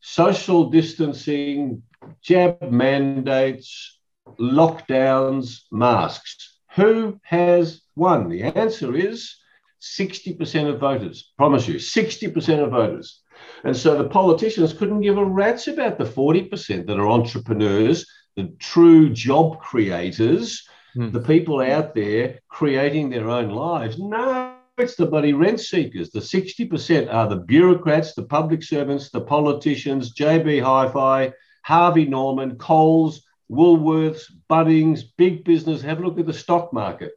[0.00, 1.82] social distancing,
[2.22, 3.98] jab mandates,
[4.38, 6.58] lockdowns, masks?
[6.76, 8.30] Who has won?
[8.30, 9.36] The answer is
[9.82, 11.32] 60% of voters.
[11.36, 13.19] Promise you, 60% of voters.
[13.64, 18.52] And so the politicians couldn't give a rat's about the 40% that are entrepreneurs the
[18.58, 21.10] true job creators, Hmm.
[21.10, 23.98] the people out there creating their own lives.
[23.98, 26.10] No, it's the bloody rent seekers.
[26.10, 32.56] The 60% are the bureaucrats, the public servants, the politicians, JB Hi Fi, Harvey Norman,
[32.56, 35.82] Coles, Woolworths, Bunnings, big business.
[35.82, 37.12] Have a look at the stock market.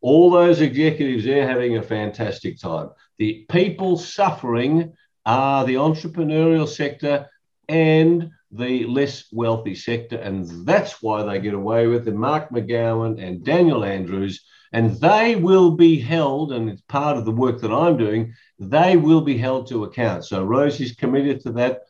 [0.00, 2.90] All those executives there having a fantastic time.
[3.18, 4.92] The people suffering
[5.26, 7.28] are the entrepreneurial sector
[7.68, 10.16] and the less wealthy sector.
[10.16, 12.14] And that's why they get away with it.
[12.14, 17.32] Mark McGowan and Daniel Andrews, and they will be held, and it's part of the
[17.32, 20.24] work that I'm doing, they will be held to account.
[20.24, 21.82] So Rosie's committed to that.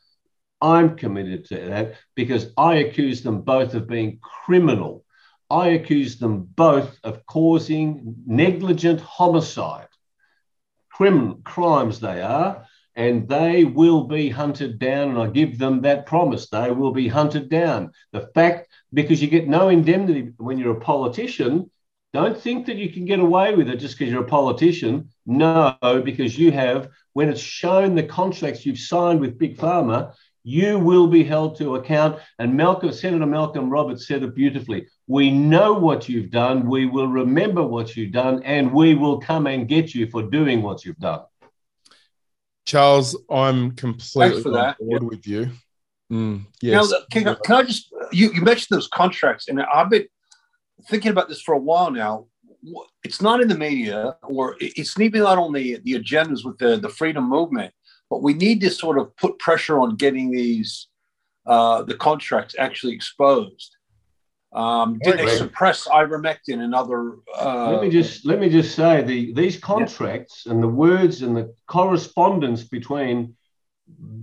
[0.61, 5.05] I'm committed to that because I accuse them both of being criminal.
[5.51, 9.87] I accuse them both of causing negligent homicide.
[10.91, 12.67] Crim- crimes they are
[12.99, 15.11] and they will be hunted down.
[15.11, 16.49] And I give them that promise.
[16.49, 17.93] They will be hunted down.
[18.13, 21.71] The fact, because you get no indemnity when you're a politician,
[22.13, 25.11] don't think that you can get away with it just because you're a politician.
[25.27, 30.81] No, because you have, when it's shown the contracts you've signed with Big Pharma, you
[30.81, 32.19] will be held to account.
[32.41, 34.89] And Malcolm, Senator Malcolm Roberts said it beautifully.
[35.07, 36.69] We know what you've done.
[36.69, 40.63] We will remember what you've done, and we will come and get you for doing
[40.63, 41.21] what you've done.
[42.69, 44.79] Charles, I'm completely on that.
[44.79, 45.51] board with you.
[46.13, 46.93] Mm, Now, yes.
[47.11, 50.07] can, can I just, you, you mentioned those contracts, and I've been
[50.87, 52.27] thinking about this for a while now.
[53.05, 56.77] It's not in the media, or it's maybe not on the, the agendas with the,
[56.77, 57.73] the freedom movement,
[58.11, 60.89] but we need to sort of put pressure on getting these,
[61.47, 63.78] uh, the contracts actually exposed.
[64.53, 67.17] Um, did they suppress ivermectin and other?
[67.39, 71.37] Uh, let me just let me just say the these contracts and the words and
[71.37, 73.37] the correspondence between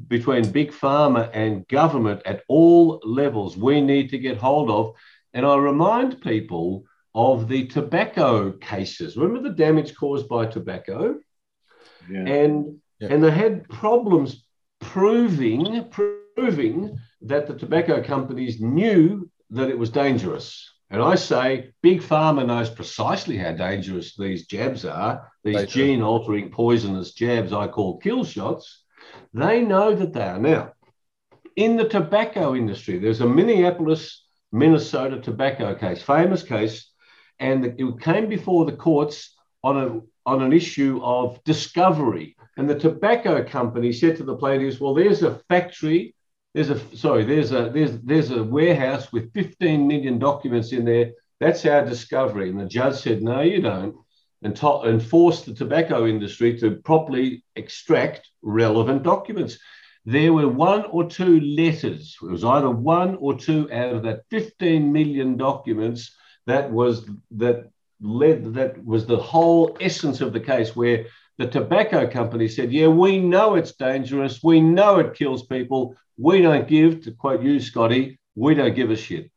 [0.08, 4.94] between big pharma and government at all levels we need to get hold of
[5.34, 6.84] and i remind people
[7.16, 11.16] of the tobacco cases remember the damage caused by tobacco
[12.12, 12.20] yeah.
[12.20, 13.08] and Yeah.
[13.12, 14.46] and they had problems
[14.80, 20.72] proving proving that the tobacco companies knew that it was dangerous.
[20.90, 25.32] And I say big pharma knows precisely how dangerous these jabs are.
[25.44, 25.72] These They do.
[25.72, 28.84] gene altering poisonous jabs I call kill shots.
[29.34, 30.74] They know that they are now.
[31.56, 36.92] In the tobacco industry, there's a Minneapolis Minnesota tobacco case, famous case,
[37.40, 42.36] and it came before the courts on a on an issue of discovery.
[42.58, 46.15] And the tobacco company said to the plaintiffs, "Well, there's a factory,
[46.56, 51.12] there's a sorry, there's a there's there's a warehouse with 15 million documents in there.
[51.42, 53.96] That's our discovery." And the judge said, "No, you don't."
[54.42, 59.58] And, to- and forced the tobacco industry to properly extract relevant documents.
[60.06, 62.16] There were one or two letters.
[62.22, 66.16] It was either one or two out of that 15 million documents
[66.46, 72.08] that was that led that was the whole essence of the case where the tobacco
[72.08, 74.42] company said, Yeah, we know it's dangerous.
[74.42, 75.96] We know it kills people.
[76.18, 79.32] We don't give, to quote you, Scotty, we don't give a shit.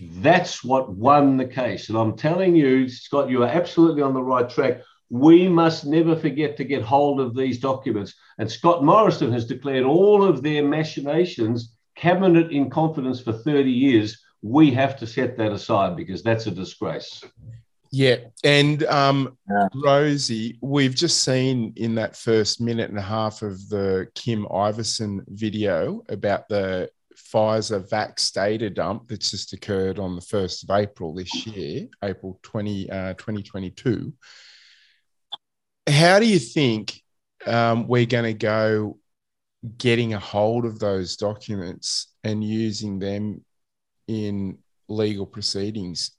[0.00, 1.88] That's what won the case.
[1.88, 4.82] And I'm telling you, Scott, you are absolutely on the right track.
[5.08, 8.14] We must never forget to get hold of these documents.
[8.38, 14.22] And Scott Morrison has declared all of their machinations cabinet in confidence for 30 years.
[14.42, 17.24] We have to set that aside because that's a disgrace.
[17.92, 18.16] Yeah.
[18.44, 19.68] And um, Yeah.
[19.74, 25.24] Rosie, we've just seen in that first minute and a half of the Kim Iversen
[25.28, 31.14] video about the Pfizer Vax data dump that's just occurred on the 1st of April
[31.14, 34.12] this year, April 20, uh, 2022.
[35.88, 37.02] How do you think
[37.46, 38.98] um, we're going to go
[39.78, 43.44] getting a hold of those documents and using them
[44.06, 46.12] in legal proceedings?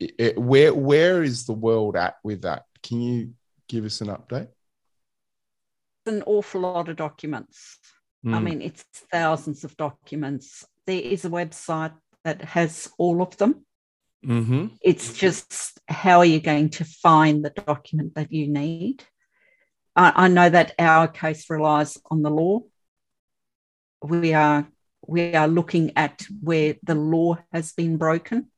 [0.00, 2.64] It- it- where where is the world at with that?
[2.82, 3.34] Can you
[3.68, 4.48] give us an update?
[6.06, 7.78] An awful lot of documents.
[8.26, 8.42] I Mm.
[8.42, 8.82] mean, it's
[9.12, 10.64] thousands of documents.
[10.86, 13.66] There is a website that has all of them.
[14.22, 19.02] hmm It's just how are you going to find the document that you need?
[19.96, 22.60] I, I know that our case relies on the law.
[24.02, 24.70] We are
[25.06, 28.50] we are looking at where the law has been broken.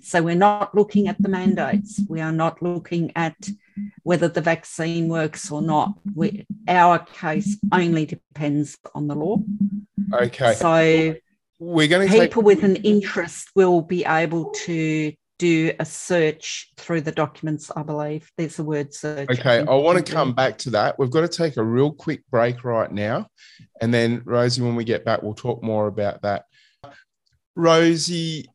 [0.00, 2.00] So we're not looking at the mandates.
[2.08, 3.36] We are not looking at
[4.02, 5.94] whether the vaccine works or not.
[6.14, 9.38] We, our case only depends on the law.
[10.12, 11.14] Okay, So
[11.58, 12.30] we're going to take.
[12.30, 17.82] people with an interest will be able to do a search through the documents, I
[17.82, 18.30] believe.
[18.36, 19.30] There's a word search.
[19.30, 20.98] Okay, I want to come back to that.
[20.98, 23.28] We've got to take a real quick break right now,
[23.80, 26.44] and then Rosie, when we get back, we'll talk more about that.
[27.54, 28.46] Rosie,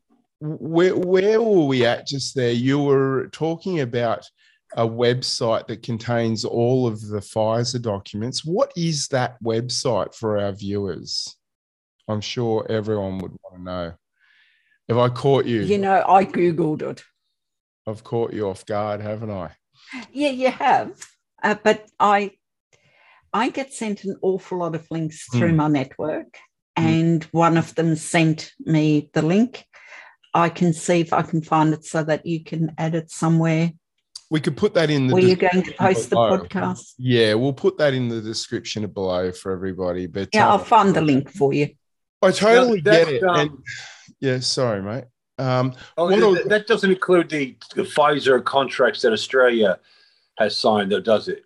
[0.44, 2.52] where where were we at just there?
[2.52, 4.26] You were talking about
[4.76, 8.44] a website that contains all of the Pfizer documents.
[8.44, 11.34] What is that website for our viewers?
[12.10, 13.94] I'm sure everyone would want to know.
[14.90, 15.62] Have I caught you?
[15.62, 17.04] You know, I Googled it.
[17.88, 19.52] I've caught you off guard, haven't I?
[20.12, 20.92] Yeah, you have.
[21.42, 22.32] Uh, but I
[23.32, 25.56] I get sent an awful lot of links through Mm.
[25.56, 26.38] my network,
[26.76, 29.66] and one of them sent me the link.
[30.34, 33.72] I can see if I can find it so that you can add it somewhere
[34.32, 36.94] We could put that in the where you're going to description post the podcast.
[36.98, 40.08] Yeah, we'll put that in the description below for everybody.
[40.08, 41.70] But Yeah, I'll um, find the link for you.
[42.22, 43.24] I totally Yeah, get it.
[43.24, 43.50] um, and,
[44.20, 45.04] yeah, sorry, mate.
[45.38, 49.80] Um, Oh, What th- that doesn't include the, the Pfizer contracts that Australia
[50.40, 51.44] has signed, though, does it?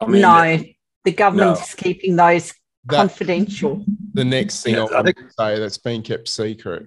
[0.00, 0.62] I mean, no,
[1.04, 1.62] the government no.
[1.62, 2.52] is keeping those
[2.84, 3.84] that confidential.
[4.14, 6.86] the next thing Yeah, I I think- say that's been kept secret.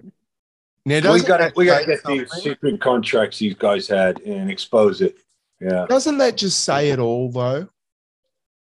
[0.84, 4.20] Now, we got to we got to say get these secret contracts these guys had
[4.22, 5.16] and expose it.
[5.60, 7.68] Yeah, Doesn't that just say it all, though?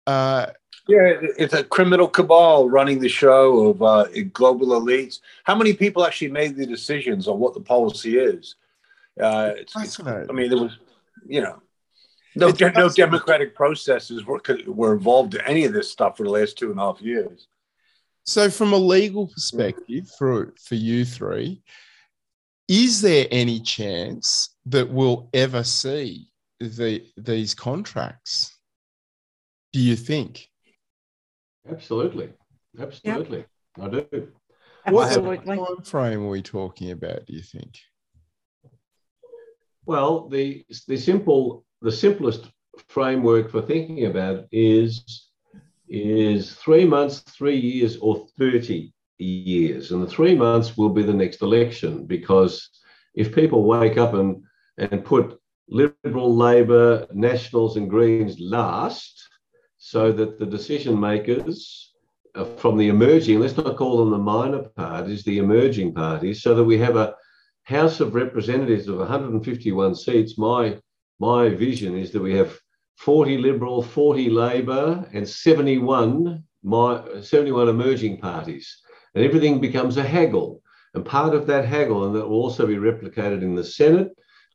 [0.05, 0.47] Uh,
[0.89, 1.13] yeah.
[1.37, 5.19] It's a criminal cabal running the show of uh, global elites.
[5.45, 8.55] How many people actually made the decisions on what the policy is?
[9.19, 9.99] Uh, it's, it's.
[10.01, 10.77] I mean, there was,
[11.25, 11.61] you know,
[12.35, 16.29] no de- no democratic processes were were involved in any of this stuff for the
[16.29, 17.47] last two and a half years.
[18.25, 21.61] So, from a legal perspective, for for you three,
[22.69, 26.27] is there any chance that we'll ever see
[26.59, 28.55] the these contracts?
[29.73, 30.47] Do you think?
[31.69, 32.29] Absolutely.
[32.79, 33.45] Absolutely.
[33.81, 34.05] I do.
[34.87, 35.57] What Absolutely.
[35.57, 37.25] time frame are we talking about?
[37.25, 37.79] Do you think?
[39.85, 42.51] Well, the the simple the simplest
[42.87, 45.29] framework for thinking about it is
[45.87, 51.13] is three months, three years, or thirty years, and the three months will be the
[51.13, 52.69] next election because
[53.15, 54.43] if people wake up and
[54.77, 55.37] and put
[55.67, 59.27] Liberal, Labor, Nationals, and Greens last,
[59.77, 61.93] so that the decision makers
[62.33, 66.55] uh, from the emerging, let's not call them the minor parties, the emerging parties, so
[66.55, 67.13] that we have a
[67.63, 70.37] House of Representatives of 151 seats.
[70.37, 70.79] My
[71.19, 72.57] my vision is that we have
[72.97, 78.81] 40 Liberal, 40 Labor, and 71 my 71 emerging parties,
[79.15, 80.61] and everything becomes a haggle.
[80.93, 84.09] And part of that haggle, and that will also be replicated in the Senate,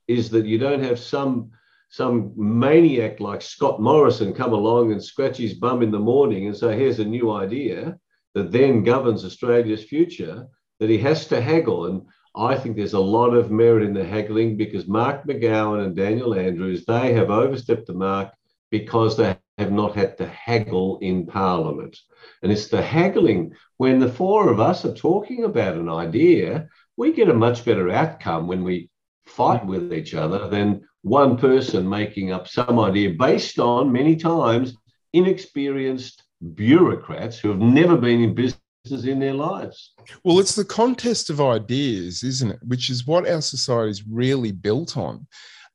[0.08, 1.50] is that you don't have some
[1.88, 6.56] some maniac like Scott Morrison come along and scratch his bum in the morning and
[6.56, 7.96] say, here's a new idea
[8.34, 10.44] that then governs Australia's future,
[10.80, 11.86] that he has to haggle.
[11.86, 12.02] And
[12.34, 16.34] I think there's a lot of merit in the haggling because Mark McGowan and Daniel
[16.34, 18.32] Andrews, they have overstepped the mark
[18.72, 21.96] because they have not had to haggle in Parliament.
[22.42, 27.12] And it's the haggling when the four of us are talking about an idea, we
[27.12, 28.90] get a much better outcome when we
[29.26, 34.74] fight with each other than one person making up some idea based on many times
[35.12, 36.24] inexperienced
[36.54, 38.60] bureaucrats who have never been in business
[39.04, 39.94] in their lives.
[40.24, 42.58] Well, it's the contest of ideas, isn't it?
[42.66, 45.26] Which is what our society is really built on.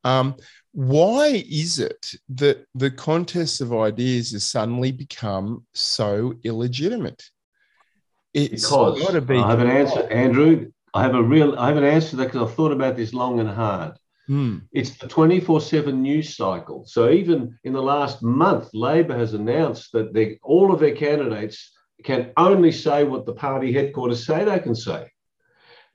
[0.03, 0.36] Um,
[0.72, 7.24] why is it that the contest of ideas has suddenly become so illegitimate?
[8.34, 10.72] It's because be I have an answer, Andrew.
[10.93, 13.13] I have a real, I have an answer to that because I've thought about this
[13.13, 13.93] long and hard.
[14.30, 14.61] Mm.
[14.72, 16.86] It's the 24 7 news cycle.
[16.86, 21.72] So even in the last month, Labor has announced that they, all of their candidates
[22.03, 25.09] can only say what the party headquarters say they can say.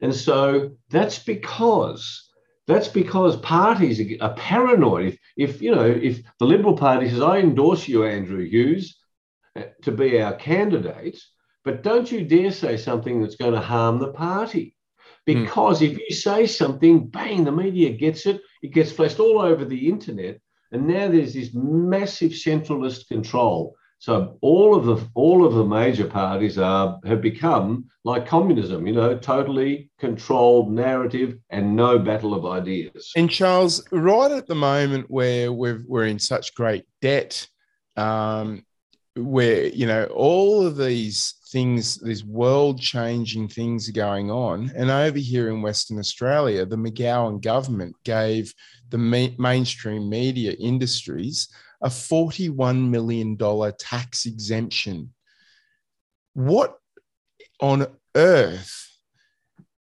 [0.00, 2.23] And so that's because
[2.66, 5.18] that's because parties are paranoid.
[5.36, 8.98] If, if you know, if the Liberal Party says, I endorse you, Andrew Hughes,
[9.82, 11.20] to be our candidate,
[11.64, 14.76] but don't you dare say something that's going to harm the party.
[15.26, 15.44] Hmm.
[15.44, 15.90] Because mm.
[15.90, 19.88] if you say something, bang, the media gets it, it gets flashed all over the
[19.88, 20.40] internet.
[20.72, 23.76] And now there's this massive centralist control.
[24.04, 28.92] So all of the all of the major parties are have become like communism, you
[28.92, 33.12] know, totally controlled narrative and no battle of ideas.
[33.16, 37.48] And Charles, right at the moment where we're we're in such great debt,
[37.96, 38.66] um,
[39.16, 44.70] where you know all of these things, these world changing things are going on.
[44.76, 48.52] And over here in Western Australia, the McGowan government gave
[48.90, 51.48] the ma- mainstream media industries
[51.84, 53.36] a $41 million
[53.78, 55.14] tax exemption.
[56.32, 56.76] What
[57.60, 58.90] on earth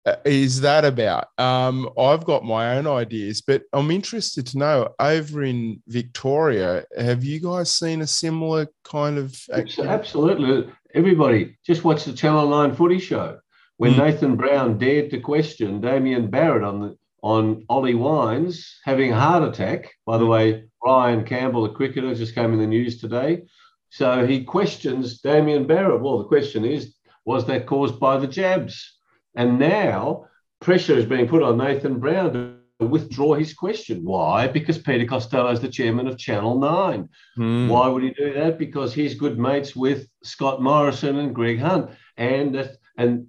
[0.06, 1.30] uh, is that about?
[1.40, 7.24] Um, I've got my own ideas, but I'm interested to know over in Victoria, have
[7.24, 9.36] you guys seen a similar kind of?
[9.52, 9.90] Activity?
[9.90, 13.40] Absolutely everybody just watch the Channel 9 footy show
[13.78, 13.98] when mm.
[13.98, 19.44] Nathan Brown dared to question Damien Barrett on the on Ollie Wines having a heart
[19.44, 19.92] attack.
[20.06, 23.44] By the way, Ryan Campbell, a cricketer, just came in the news today.
[23.90, 26.02] So he questions Damien Barrett.
[26.02, 26.96] Well, the question is,
[27.26, 28.98] was that caused by the jabs?
[29.36, 30.26] And now
[30.60, 32.34] pressure is being put on Nathan Brown
[32.80, 34.04] to withdraw his question.
[34.04, 34.48] Why?
[34.48, 37.10] Because Peter Costello is the chairman of Channel 9.
[37.38, 37.70] Hmm.
[37.70, 38.60] Why would he do that?
[38.60, 41.92] Because he's good mates with Scott Morrison and Greg Hunt.
[42.18, 43.28] And and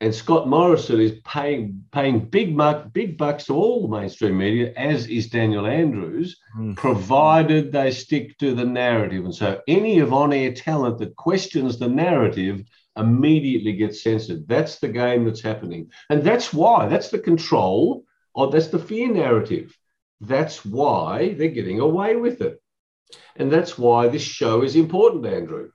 [0.00, 4.72] and Scott Morrison is paying paying big muck, big bucks to all the mainstream media,
[4.76, 6.74] as is Daniel Andrews, hmm.
[6.74, 9.24] provided they stick to the narrative.
[9.24, 12.62] And so any of on-air talent that questions the narrative
[12.96, 14.46] immediately gets censored.
[14.46, 15.90] That's the game that's happening.
[16.10, 19.76] And that's why, that's the control or that's the fear narrative.
[20.20, 22.60] That's why they're getting away with it.
[23.36, 25.70] And that's why this show is important, Andrew.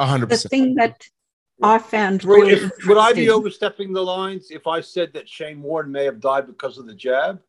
[0.00, 0.28] 100%.
[0.28, 1.00] The thing that
[1.62, 5.62] I found really if, Would I be overstepping the lines if I said that Shane
[5.62, 7.40] Warne may have died because of the jab?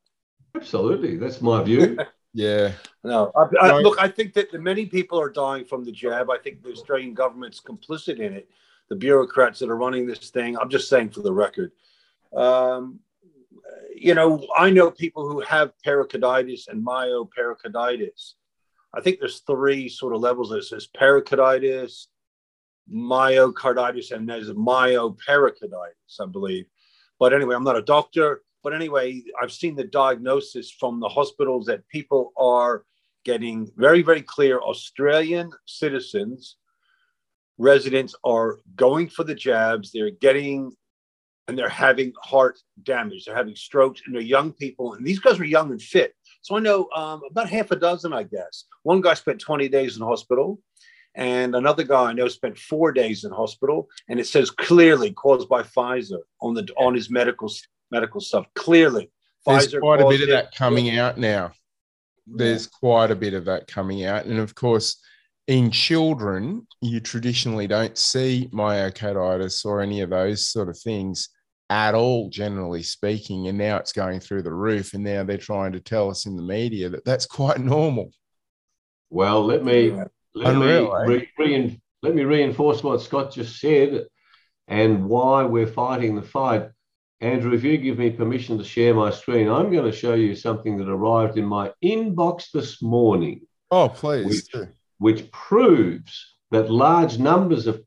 [0.55, 1.17] Absolutely.
[1.17, 1.97] That's my view.
[2.33, 2.73] yeah.
[3.03, 6.29] No, I, I, look, I think that many people are dying from the jab.
[6.29, 8.49] I think the Australian government's complicit in it.
[8.89, 11.71] The bureaucrats that are running this thing, I'm just saying for the record.
[12.35, 12.99] Um,
[13.95, 18.33] you know, I know people who have pericarditis and myopericarditis.
[18.93, 20.49] I think there's three sort of levels.
[20.49, 22.07] There's pericarditis,
[22.91, 26.65] myocarditis, and there's myopericarditis, I believe.
[27.19, 28.41] But anyway, I'm not a doctor.
[28.63, 32.85] But anyway, I've seen the diagnosis from the hospitals that people are
[33.25, 36.57] getting very, very clear Australian citizens,
[37.57, 39.91] residents are going for the jabs.
[39.91, 40.71] They're getting
[41.47, 43.25] and they're having heart damage.
[43.25, 44.93] They're having strokes, and they're young people.
[44.93, 46.15] And these guys are young and fit.
[46.41, 48.65] So I know um, about half a dozen, I guess.
[48.83, 50.61] One guy spent 20 days in hospital,
[51.15, 53.87] and another guy I know spent four days in hospital.
[54.09, 57.51] And it says clearly caused by Pfizer on the on his medical
[57.91, 58.45] medical stuff.
[58.55, 59.11] Clearly,
[59.45, 61.51] there's Pfizer quite a bit of that coming out now.
[62.25, 62.79] There's yeah.
[62.79, 64.97] quite a bit of that coming out, and of course
[65.47, 71.29] in children, you traditionally don't see myocarditis or any of those sort of things
[71.69, 73.47] at all, generally speaking.
[73.47, 74.93] And now it's going through the roof.
[74.93, 78.11] And now they're trying to tell us in the media that that's quite normal.
[79.09, 79.93] Well, let me
[80.35, 81.25] let Unreal, me eh?
[81.37, 84.05] re- let me reinforce what Scott just said
[84.67, 86.69] and why we're fighting the fight.
[87.21, 90.35] Andrew, if you give me permission to share my screen, I'm going to show you
[90.35, 93.47] something that arrived in my inbox this morning.
[93.71, 94.49] Oh, please.
[94.53, 94.67] Which,
[94.97, 97.81] which proves that large numbers of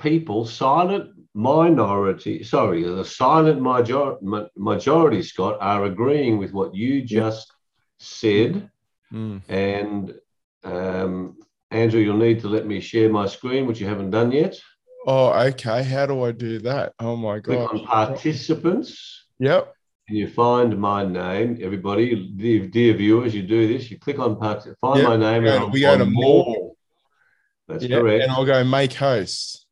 [0.00, 4.16] people, silent minority, sorry, the silent major,
[4.56, 7.52] majority, Scott, are agreeing with what you just
[7.98, 8.70] said.
[9.12, 9.42] Mm.
[9.48, 10.14] And
[10.64, 11.36] um,
[11.70, 14.56] Andrew, you'll need to let me share my screen, which you haven't done yet.
[15.06, 15.82] Oh, okay.
[15.82, 16.92] How do I do that?
[16.98, 17.68] Oh my god!
[17.68, 19.24] Click on participants.
[19.38, 19.74] Yep.
[20.08, 21.58] And you find my name.
[21.62, 23.90] Everybody, dear, dear viewers, you do this.
[23.90, 25.08] You click on part, find Yep.
[25.08, 25.42] my name.
[25.44, 26.72] We and we go to on more.
[27.68, 28.00] That's Yep.
[28.00, 28.22] correct.
[28.24, 29.66] And I'll go make host.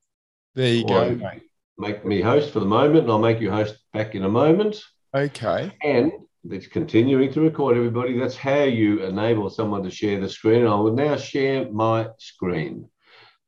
[0.55, 1.43] There you go, mate.
[1.77, 4.81] Make me host for the moment, and I'll make you host back in a moment.
[5.15, 5.73] Okay.
[5.83, 6.13] And
[6.51, 8.19] it's continuing to record, everybody.
[8.19, 10.63] That's how you enable someone to share the screen.
[10.63, 12.89] And I will now share my screen.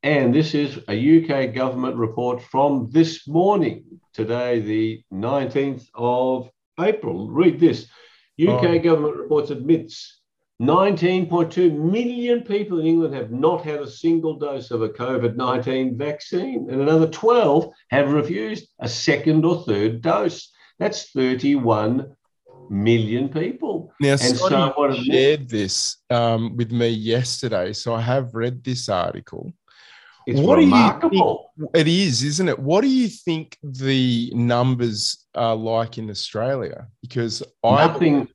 [0.03, 7.31] And this is a UK government report from this morning, today, the 19th of April.
[7.31, 7.87] Read this
[8.41, 8.79] UK Oh.
[8.79, 10.21] government reports admits
[10.63, 15.97] 19.2 million people in England have not had a single dose of a COVID 19
[15.97, 20.51] vaccine, and another 12 have refused a second or third dose.
[20.79, 22.15] That's 31
[22.71, 23.93] million people.
[24.01, 28.65] Now, And so what it shared this um, with me yesterday, so I have read
[28.65, 29.53] this article.
[30.27, 31.51] It's What do you remarkable.
[31.75, 32.59] It is, isn't it?
[32.59, 36.87] What do you think the numbers are like in Australia?
[37.03, 38.29] Because I nothing,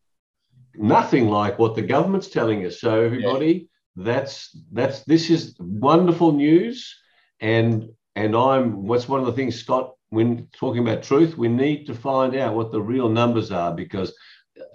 [0.75, 2.81] nothing like what the government's telling us.
[2.81, 6.93] So everybody, that's that's this is wonderful news,
[7.39, 11.86] and and I'm what's one of the things Scott when talking about truth, we need
[11.88, 14.14] to find out what the real numbers are because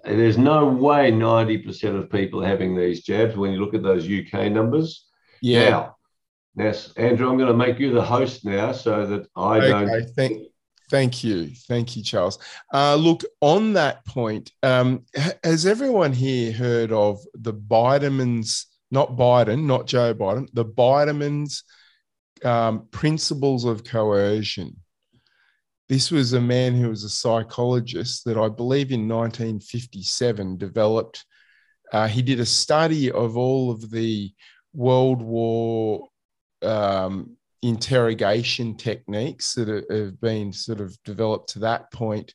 [0.04, 4.04] there's no way 90% of people are having these jabs when you look at those
[4.04, 5.06] UK numbers.
[5.40, 5.70] yeah.
[5.70, 5.96] Now,
[6.56, 9.88] now, Andrew, I'm going to make you the host now so that I don't.
[9.88, 10.42] Okay, thank,
[10.90, 12.38] thank you, thank you, Charles.
[12.74, 15.04] Uh, look, on that point, um,
[15.44, 21.62] has everyone here heard of the Biderman's, not Biden, not Joe Biden, the Biderman's
[22.44, 24.76] um, principles of coercion?
[25.90, 31.26] This was a man who was a psychologist that I believe in 1957 developed.
[31.92, 34.32] Uh, he did a study of all of the
[34.72, 36.06] World War
[36.62, 42.34] um, interrogation techniques that have been sort of developed to that point.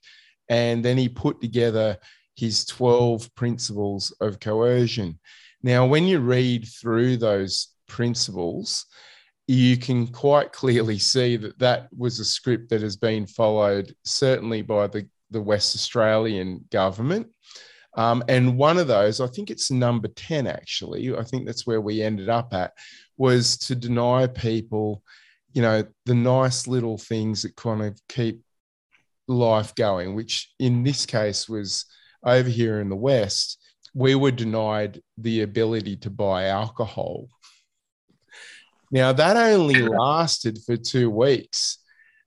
[0.49, 1.97] And then he put together
[2.35, 5.17] his 12 principles of coercion.
[5.63, 8.85] Now, when you read through those principles,
[9.47, 14.61] you can quite clearly see that that was a script that has been followed certainly
[14.61, 17.27] by the, the West Australian government.
[17.95, 21.79] Um, and one of those, I think it's number 10 actually, I think that's where
[21.79, 22.73] we ended up at,
[23.17, 25.01] was to deny people,
[25.53, 28.41] you know, the nice little things that kind of keep
[29.27, 31.85] life going, which in this case was
[32.23, 33.59] over here in the West,
[33.93, 37.27] we were denied the ability to buy alcohol.
[38.95, 41.79] Now, that only lasted for two weeks.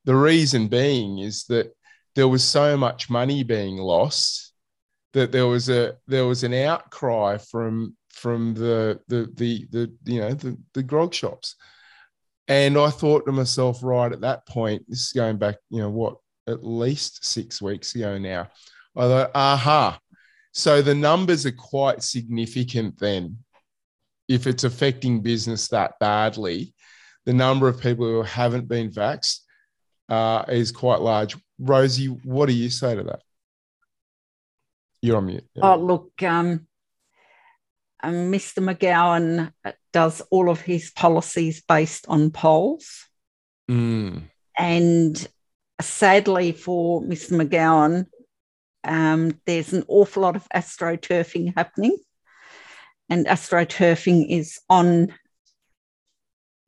[0.04, 1.74] The reason being is that
[2.14, 4.52] there was so much money being lost
[5.14, 10.20] that there was a there was an outcry from from the the the, the you
[10.20, 11.56] know the, the grog shops.
[12.48, 15.90] And i thought to myself right at that point this is going back you know
[15.90, 16.16] what
[16.46, 18.50] at least six weeks ago now.
[18.94, 19.98] I thought aha.
[20.52, 23.38] So the numbers are quite significant then
[24.28, 26.74] if it's affecting business that badly
[27.26, 29.40] the number of people who haven't been vaxxed
[30.08, 33.20] uh, is quite large rosie what do you say to that
[35.02, 36.66] you're on mute Oh, look, um,
[38.02, 38.62] um, Mr.
[38.62, 39.52] McGowan
[39.92, 43.06] does all of his policies based on polls.
[43.70, 44.24] Mm.
[44.56, 45.28] And
[45.80, 47.32] sadly for Mr.
[47.32, 48.06] McGowan,
[48.84, 51.96] um, there's an awful lot of astroturfing happening.
[53.10, 55.14] And astroturfing is on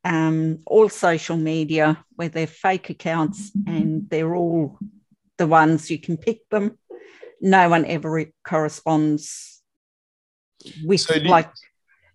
[0.05, 4.79] um, all social media where they're fake accounts and they're all
[5.37, 6.79] the ones you can pick them.
[7.41, 9.63] No one ever re- corresponds
[10.85, 11.51] with So do you- like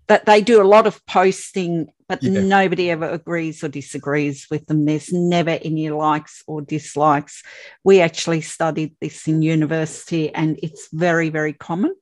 [0.07, 0.25] that.
[0.25, 2.41] They do a lot of posting, but Yeah.
[2.41, 4.85] nobody ever agrees or disagrees with them.
[4.85, 7.43] There's never any likes or dislikes.
[7.83, 11.95] We actually studied this in university and it's very, very common.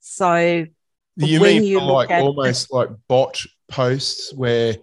[0.00, 0.66] So
[1.26, 3.40] you mean you like almost like bot
[3.70, 4.76] posts where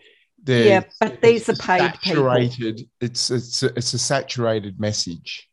[0.43, 2.23] they're Yeah, but these are paid people.
[2.23, 2.81] saturated.
[3.01, 5.49] It's it's a, it's a saturated message.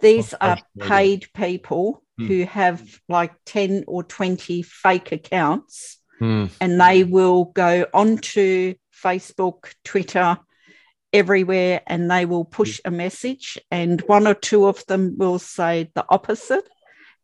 [0.00, 2.26] These are paid people Hmm.
[2.26, 6.46] who have like 10 or 20 fake accounts Hmm.
[6.60, 10.36] and they will go onto Facebook, Twitter,
[11.12, 15.90] everywhere and they will push a message, and one or two of them will say
[15.94, 16.68] the opposite.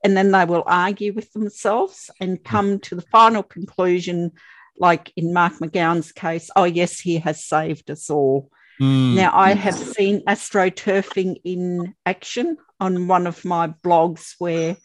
[0.05, 4.33] And then they will argue with themselves and come to the final conclusion,
[4.79, 8.51] like in Mark McGowan's case, oh, yes, he has saved us all.
[8.81, 9.15] Mm.
[9.15, 14.77] Now, I have seen astroturfing in action on one of my blogs where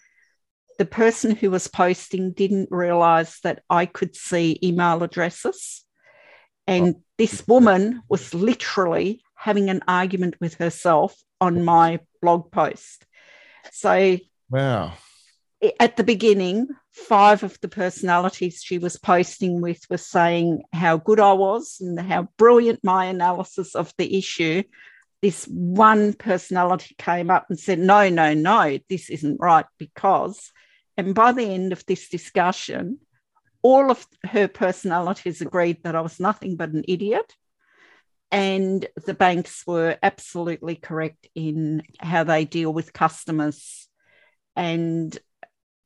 [0.77, 5.83] the person who was posting didn't realize that I could see email addresses.
[6.65, 13.05] And this woman was literally having an argument with herself on my blog post.
[13.71, 14.17] So,
[14.49, 14.93] wow.
[15.79, 21.19] At the beginning, five of the personalities she was posting with were saying how good
[21.19, 24.63] I was and how brilliant my analysis of the issue.
[25.21, 30.51] This one personality came up and said, No, no, no, this isn't right because.
[30.95, 32.99] And by the end of this discussion,
[33.61, 37.35] all of her personalities agreed that I was nothing but an idiot.
[38.31, 43.87] And the banks were absolutely correct in how they deal with customers.
[44.55, 45.17] And,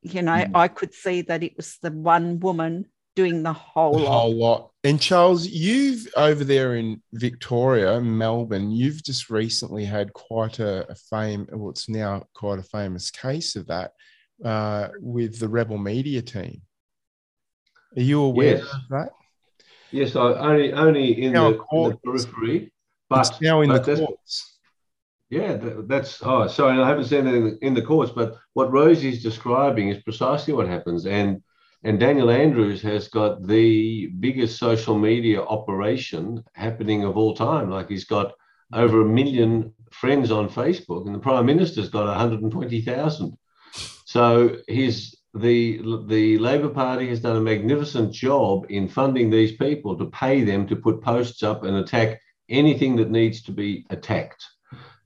[0.03, 0.51] you know, mm.
[0.53, 2.85] I could see that it was the one woman
[3.15, 4.21] doing the whole the lot.
[4.21, 4.71] whole lot.
[4.83, 10.95] And Charles, you've over there in Victoria, Melbourne, you've just recently had quite a, a
[10.95, 13.91] fame, well, it's now quite a famous case of that
[14.43, 16.61] uh, with the Rebel Media team.
[17.95, 18.63] Are you aware Yes.
[18.73, 19.09] of that?
[19.91, 22.73] Yes, I only only in, the, in the periphery,
[23.09, 24.52] but it's now in but the that's- courts.
[25.29, 29.23] Yeah, that, that's oh, sorry, I haven't seen it in the, courts, but what Rosie's
[29.23, 31.05] describing is precisely what happens.
[31.05, 31.41] And
[31.85, 37.69] and Daniel Andrews has got the biggest social media operation happening of all time.
[37.69, 38.33] Like he's got
[38.73, 43.37] over a million friends on Facebook, and the Prime Minister's got 120,000.
[44.05, 49.97] So he's the the Labor Party has done a magnificent job in funding these people
[49.97, 52.19] to pay them to put posts up and attack
[52.49, 54.45] anything that needs to be attacked.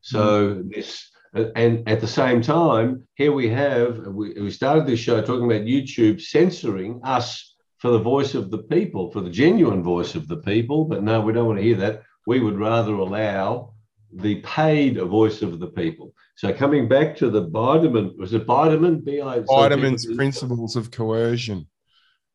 [0.02, 0.70] So hmm.
[0.70, 5.46] this, and at the same time, here we have we, we started this show talking
[5.46, 10.28] about YouTube censoring us for the voice of the people, for the genuine voice of
[10.28, 10.86] the people.
[10.86, 12.04] But no, we don't want to hear that.
[12.26, 13.74] We would rather allow
[14.12, 16.14] the paid voice of the people.
[16.36, 19.04] So coming back to the Biderman, was it Biderman?
[19.04, 21.68] B-I- Biderman's principles of coercion.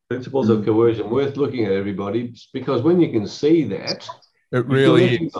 [0.09, 4.07] principles of coercion worth looking at everybody because when you can see that
[4.51, 5.35] It really is.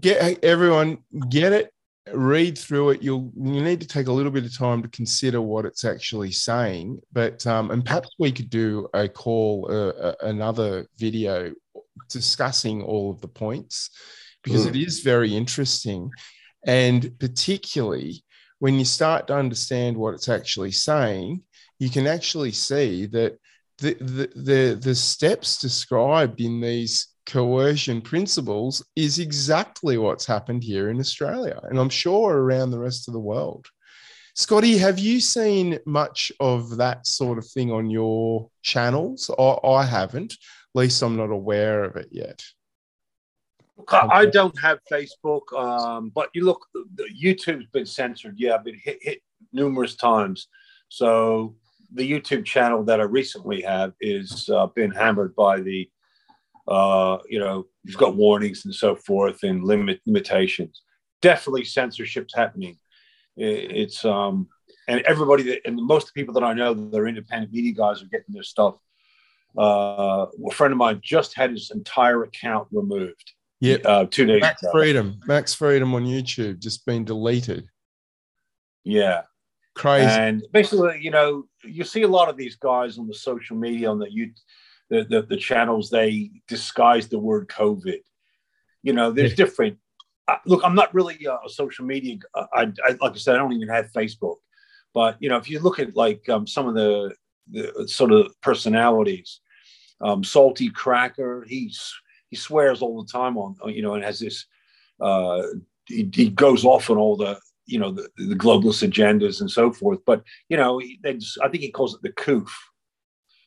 [0.00, 1.70] Get everyone get it,
[2.12, 3.02] read through it.
[3.02, 6.32] You'll you need to take a little bit of time to consider what it's actually
[6.32, 7.00] saying.
[7.12, 11.52] But um, and perhaps we could do a call, uh, another video
[12.08, 13.90] discussing all of the points
[14.42, 14.70] because Mm.
[14.70, 16.10] it is very interesting,
[16.66, 18.22] and particularly
[18.58, 21.42] when you start to understand what it's actually saying,
[21.78, 23.38] you can actually see that
[23.78, 30.90] the the the, the steps described in these coercion principles is exactly what's happened here
[30.90, 33.66] in Australia, and I'm sure around the rest of the world.
[34.34, 39.30] Scotty, have you seen much of that sort of thing on your channels?
[39.38, 40.32] I, I haven't.
[40.32, 42.42] At least I'm not aware of it yet.
[43.76, 46.66] Look, I don't have Facebook, um, but you look,
[47.22, 48.34] YouTube's been censored.
[48.38, 49.22] Yeah, I've been hit, hit
[49.52, 50.48] numerous times.
[50.88, 51.56] So
[51.92, 55.88] the YouTube channel that I recently have is uh, been hammered by the,
[56.68, 60.82] uh, you know, you've got warnings and so forth and limit limitations.
[61.22, 62.78] Definitely censorship's happening.
[63.36, 64.48] It's um,
[64.88, 67.72] and everybody that and most of the people that I know that are independent media
[67.72, 68.76] guys are getting their stuff.
[69.56, 74.40] Uh, a friend of mine just had his entire account removed Yeah, uh, two days
[74.40, 74.72] Max ago.
[74.72, 77.68] Freedom, Max Freedom on YouTube just been deleted.
[78.84, 79.22] Yeah.
[79.74, 80.06] Crazy.
[80.06, 83.90] And basically, you know, you see a lot of these guys on the social media,
[83.90, 84.30] on the you,
[84.90, 88.00] the, the the channels, they disguise the word COVID.
[88.82, 89.78] You know, there's different.
[90.26, 92.16] Uh, look, I'm not really a social media.
[92.34, 94.36] uh, I, I like I said, I don't even have Facebook.
[94.94, 97.14] But you know, if you look at like um, some of the,
[97.50, 99.40] the sort of personalities,
[100.00, 101.92] um, Salty Cracker, he's
[102.30, 104.46] he swears all the time on you know, and has this.
[105.00, 105.42] Uh,
[105.86, 109.72] he, he goes off on all the you know the, the globalist agendas and so
[109.72, 109.98] forth.
[110.06, 112.54] But you know, they just, I think he calls it the coof.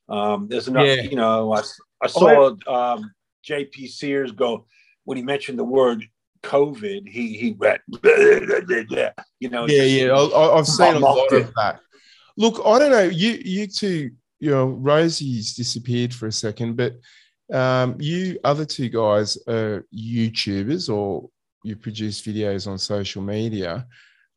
[0.10, 1.02] Um, there's enough, Yeah.
[1.02, 1.54] you know.
[1.54, 1.62] I,
[2.02, 3.12] I saw um,
[3.44, 3.88] J.P.
[3.88, 4.66] Sears go
[5.06, 6.04] when he mentioned the word
[6.44, 7.08] COVID.
[7.08, 9.66] He he went, you know.
[9.68, 10.12] yeah, yeah.
[10.12, 11.80] I, I've seen a lot mocked of that.
[12.38, 13.04] Look, I don't know.
[13.04, 16.94] You, you two, you know, Rosie's disappeared for a second, but
[17.52, 21.30] um, you other two guys are YouTubers or
[21.64, 23.88] you produce videos on social media.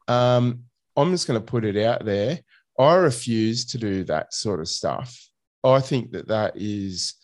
[0.09, 0.65] Um,
[0.97, 2.41] I'm just going to put it out there.
[2.79, 5.30] I refuse to do that sort of stuff.
[5.65, 7.15] I think that that is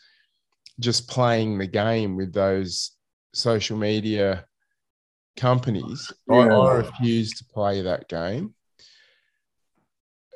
[0.78, 2.93] just playing the game with those
[3.32, 4.45] social media
[5.37, 6.59] companies, I, Yeah.
[6.59, 8.55] I refuse to play that game.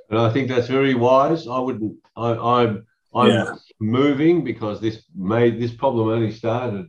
[0.08, 1.46] And I think that's very wise.
[1.46, 1.96] I wouldn't.
[2.16, 2.86] I, I'm.
[3.14, 3.54] I'm Yeah.
[3.80, 6.86] moving because this made this problem only started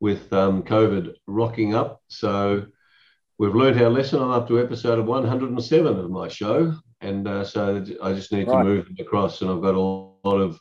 [0.00, 2.02] with um, COVID rocking up.
[2.08, 2.66] So
[3.38, 4.22] we've learned our lesson.
[4.22, 8.48] I'm up to episode of 107 of my show, and uh, so I just need
[8.48, 8.58] Right.
[8.62, 9.40] to move it across.
[9.42, 10.60] And I've got a lot of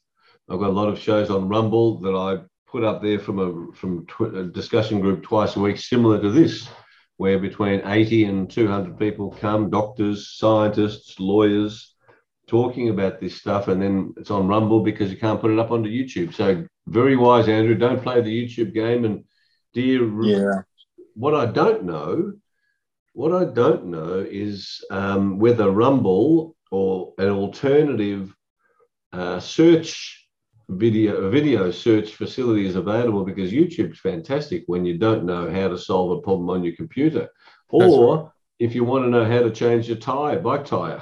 [0.50, 3.76] I've got a lot of shows on Rumble that I put up there from a
[3.76, 6.70] from tw- a discussion group twice a week, similar to this,
[7.18, 11.96] where between 80 and 200 people come, doctors, scientists, lawyers,
[12.48, 15.72] talking about this stuff, and then it's on Rumble because you can't put it up
[15.72, 16.34] onto YouTube.
[16.34, 17.76] So very wise, Andrew.
[17.76, 19.04] Don't play the YouTube game.
[19.04, 19.26] And
[19.74, 20.62] dear, Yeah.
[21.16, 22.34] what I don't know,
[23.18, 28.32] what I don't know is um, whether Rumble or an alternative
[29.11, 30.28] uh, search
[30.70, 35.80] video video search facility is available because YouTube's fantastic when you don't know how to
[35.80, 37.28] solve a problem on your computer,
[37.70, 41.01] or if you want to know how to change your tire, bike tire.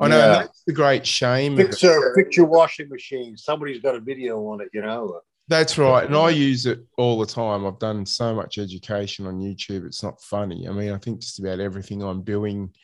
[0.00, 0.28] I know Yeah.
[0.28, 1.56] that's the great shame.
[1.56, 1.74] Picture, it.
[1.74, 3.36] Fix, a, fix your washing machine.
[3.36, 5.20] Somebody's got a video on it, you know.
[5.48, 6.04] That's right.
[6.04, 7.66] And I use it all the time.
[7.66, 9.86] I've done so much education on YouTube.
[9.86, 10.68] It's not funny.
[10.68, 12.74] I mean, I think just about everything I'm doing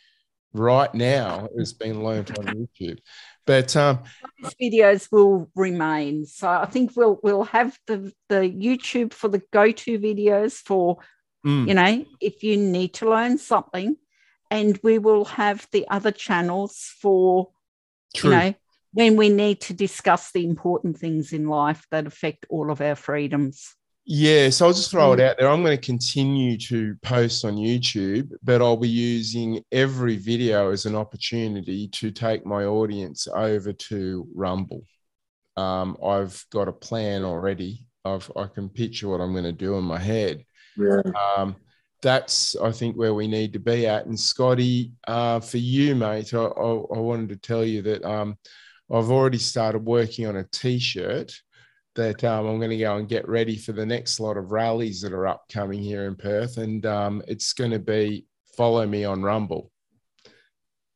[0.55, 2.99] right now has been learned on YouTube.
[3.45, 4.05] But um,
[4.39, 6.25] These videos will remain.
[6.25, 10.99] So I think we'll we'll have the the YouTube for the go-to videos for
[11.45, 13.97] mm, you know if you need to learn something,
[14.51, 17.51] and we will have the other channels for
[18.15, 18.31] true.
[18.31, 18.55] you know
[18.95, 22.95] when we need to discuss the important things in life that affect all of our
[22.95, 23.75] freedoms.
[24.07, 25.49] Yeah, so I'll just throw it out there.
[25.49, 30.85] I'm going to continue to post on YouTube, but I'll be using every video as
[30.87, 34.85] an opportunity to take my audience over to Rumble.
[35.57, 37.87] Um, I've got a plan already.
[38.05, 40.45] I've, I can picture what I'm going to do in my head.
[40.77, 41.01] Yeah.
[41.37, 41.57] Um,
[42.03, 44.05] that's, I think, where we need to be at.
[44.05, 48.37] And Scotty, uh, for you, mate, I, I, I wanted to tell you that um,
[48.93, 51.33] I've already started working on a T-shirt
[51.95, 55.01] that um, I'm going to go and get ready for the next lot of rallies
[55.03, 58.27] that are upcoming here in Perth, and um, it's going to be
[58.57, 59.71] follow me on Rumble.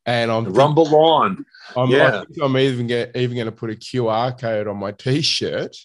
[0.06, 1.44] And I'm Rumble on.
[1.76, 2.08] I'm, Yeah.
[2.08, 5.76] I think I'm even get, even going to put a QR code on my T-shirt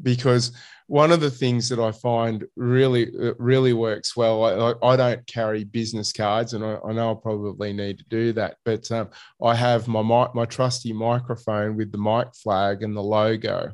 [0.00, 0.52] because
[0.88, 4.42] one of the things that I find really uh, really works well.
[4.82, 8.32] I, I- don't carry business cards, and I, I know I probably need to do
[8.32, 8.56] that.
[8.64, 9.10] But um,
[9.44, 13.72] I have my my trusty microphone with the mic flag and the logo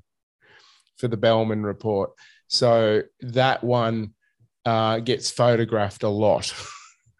[0.98, 2.10] for the Bellman report.
[2.48, 4.14] So that one
[4.64, 6.52] uh, gets photographed a lot.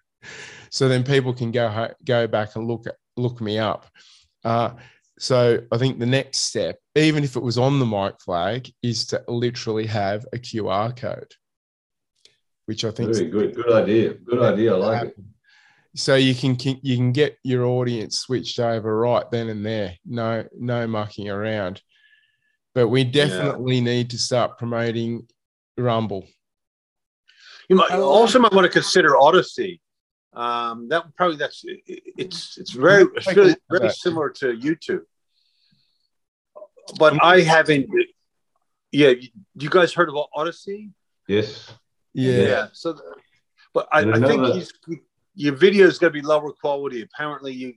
[0.71, 2.87] so then people can go go back and look
[3.17, 3.87] look me up.
[4.45, 4.71] Uh,
[5.25, 9.07] so I think the next step, even if it was on the mic flag, is
[9.07, 11.33] to literally have a QR code,
[12.67, 13.55] which I think is Very good.
[13.55, 14.13] Good idea.
[14.13, 14.75] Good idea.
[14.75, 15.17] I like it.
[15.97, 19.97] so you can you can get your audience switched over right then and there.
[20.05, 21.81] No no mucking around.
[22.75, 25.27] But we definitely need to start promoting
[25.79, 26.27] Rumble.
[27.71, 29.81] You might also might want to consider Odysee.
[30.35, 35.01] Um, that probably that's it's it's very it's really very similar to YouTube.
[36.99, 37.89] But I haven't.
[38.93, 40.91] Yeah, you, you guys heard of Odysee?
[41.27, 41.73] Yes.
[42.13, 42.69] Yeah.
[42.73, 42.97] So,
[43.73, 44.73] but I, I think he's,
[45.35, 47.03] your video is going to be lower quality.
[47.03, 47.75] Apparently, you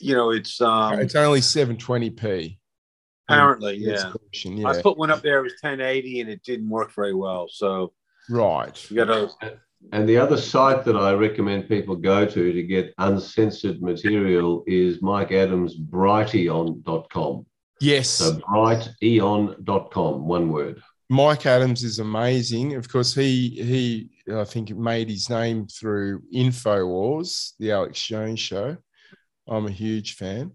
[0.00, 2.58] you know it's um It's only 720p.
[3.28, 4.04] apparently It's
[4.44, 4.68] yeah.
[4.68, 5.38] I put one up there.
[5.40, 7.48] It was 1080, and it didn't work very well.
[7.50, 7.92] So
[8.28, 8.90] Right.
[8.90, 9.58] you got to
[9.92, 15.00] And the other site that I recommend people go to to get uncensored material is
[15.00, 17.46] Mike Adams' brighteon.com.
[17.80, 18.08] Yes.
[18.08, 20.82] So brighteon.com, one word.
[21.10, 22.74] Mike Adams is amazing.
[22.74, 28.76] Of course, he he I think made his name through Infowars, the Alex Jones show.
[29.48, 30.52] I'm a huge fan.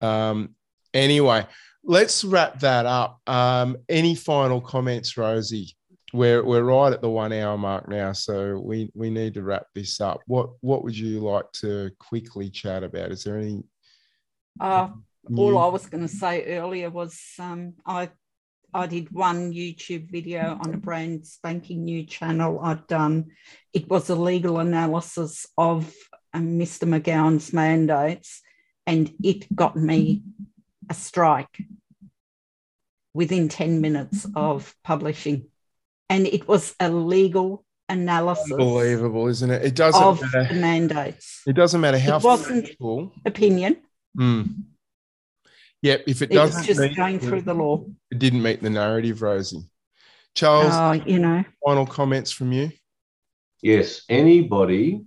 [0.00, 0.56] Um,
[0.92, 1.46] anyway,
[1.84, 3.20] let's wrap that up.
[3.28, 5.76] Um, any final comments, Rosie?
[6.12, 9.66] We're we're right at the one hour mark now, so we we need to wrap
[9.74, 10.20] this up.
[10.26, 13.12] What what would you like to quickly chat about?
[13.12, 13.62] Is there any?
[14.58, 14.88] Uh,
[15.36, 18.10] all I was going to say earlier was um, I
[18.74, 23.30] I did one YouTube video on a brand spanking new channel I'd done.
[23.72, 25.92] It was a legal analysis of
[26.34, 26.86] um, Mr.
[26.86, 28.42] McGowan's mandates,
[28.86, 30.22] and it got me
[30.90, 31.62] a strike
[33.14, 35.46] within 10 minutes of publishing.
[36.10, 39.64] And it was a legal analysis Unbelievable, isn't it?
[39.64, 40.54] It doesn't of the matter.
[40.54, 41.42] mandates.
[41.46, 43.12] It doesn't matter how It wasn't- factual.
[43.24, 43.78] Opinion.
[44.18, 44.64] Mm.
[45.82, 46.04] Yep.
[46.06, 47.84] If it It doesn't it's just meet, going through the law.
[48.10, 49.62] it didn't meet the narrative, Rosie.
[50.34, 52.70] Charles, Oh, you know, final comments from you?
[53.62, 55.04] Yes, anybody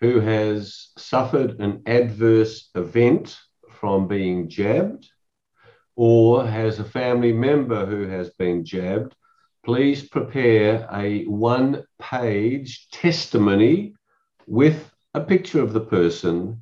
[0.00, 3.38] who has suffered an adverse event
[3.70, 5.08] from being jabbed
[5.94, 9.14] or has a family member who has been jabbed,
[9.64, 13.94] please prepare a one page testimony
[14.46, 16.60] with a picture of the person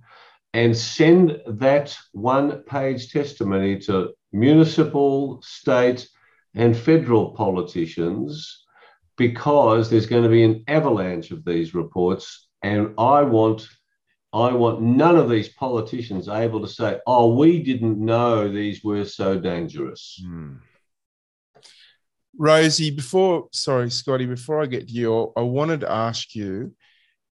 [0.59, 6.09] and send that one page testimony to municipal, state,
[6.55, 8.65] and federal politicians
[9.17, 13.69] because there's going to be an avalanche of these reports and i want
[14.33, 19.05] i want none of these politicians able to say oh we didn't know these were
[19.05, 20.55] so dangerous Hmm.
[22.41, 26.73] Rosie, before, sorry, Scotty, before I get to you, I wanted to ask you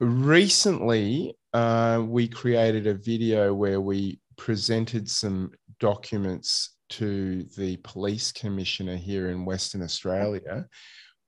[0.01, 8.97] recently, uh, we created a video where we presented some documents to the police commissioner
[8.97, 10.67] here in Western Australia.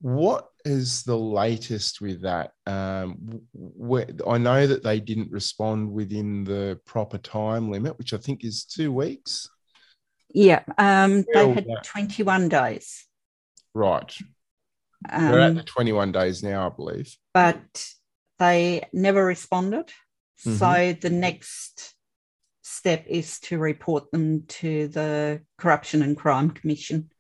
[0.00, 2.50] What is the latest with that?
[2.66, 8.16] Um, where, I know that they didn't respond within the proper time limit, which I
[8.16, 9.48] think is two weeks.
[10.34, 11.84] yeah, um, they had that?
[11.84, 13.06] 21 days.
[13.74, 14.12] Right.
[15.10, 17.16] We're at Um, the 21 days now, I believe.
[17.34, 17.86] but
[18.42, 19.86] they never responded.
[20.44, 20.56] Mm-hmm.
[20.56, 21.94] So the next
[22.62, 27.10] step is to report them to the Corruption and Crime Commission.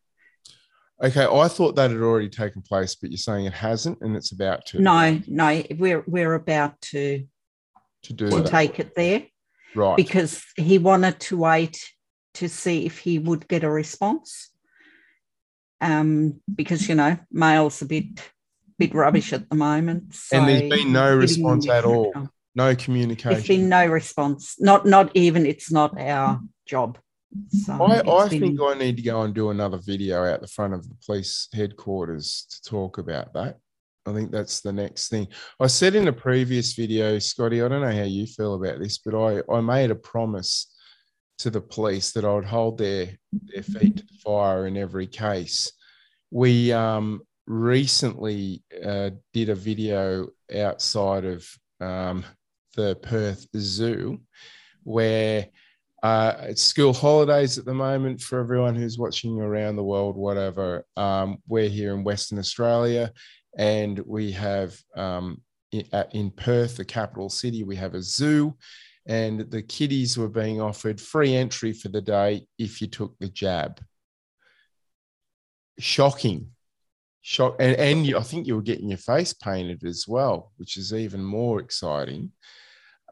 [1.02, 4.32] Okay, I thought that had already taken place, but you're saying it hasn't, and it's
[4.32, 4.80] about to.
[4.80, 7.24] No, no, we're we're about to
[8.02, 8.46] to do to that.
[8.46, 9.26] take it there
[9.74, 9.96] right.
[9.96, 11.88] because he wanted to wait
[12.34, 14.50] to see if he would get a response.
[15.80, 18.20] Um, because you know, mail's a bit
[18.86, 20.16] bit rubbish at the moment.
[20.32, 22.12] And there's been no response at all.
[22.54, 23.46] no There's communication.
[23.46, 24.56] been no response.
[24.58, 25.46] Not not even.
[25.46, 26.98] It's not our job.
[27.48, 30.48] So I, I been- think I need to go and do another video out the
[30.48, 33.58] front of the police headquarters to talk about that.
[34.04, 35.28] I think that's the next thing.
[35.60, 38.98] I said in a previous video, Scotty, I don't know how you feel about this,
[38.98, 40.66] but I, I made a promise
[41.38, 45.06] to the police that I would hold their, their feet to the fire in every
[45.06, 45.70] case.
[46.32, 47.22] We um,
[47.52, 51.46] recently uh, did a video outside of
[51.80, 52.24] um,
[52.76, 54.20] the Perth Zoo
[54.84, 55.46] where
[56.02, 60.84] uh, it's school holidays at the moment for everyone who's watching around the world, whatever.
[60.96, 63.12] Um, we're here in Western Australia
[63.56, 65.40] and we have um,
[65.70, 68.56] in, in Perth, the capital city, we have a zoo.
[69.06, 73.28] And the kiddies were being offered free entry for the day if you took the
[73.28, 73.80] jab.
[75.78, 76.51] Shocking.
[77.22, 77.56] Shock.
[77.60, 80.92] And, and you, I think you were getting your face painted as well, which is
[80.92, 82.32] even more exciting.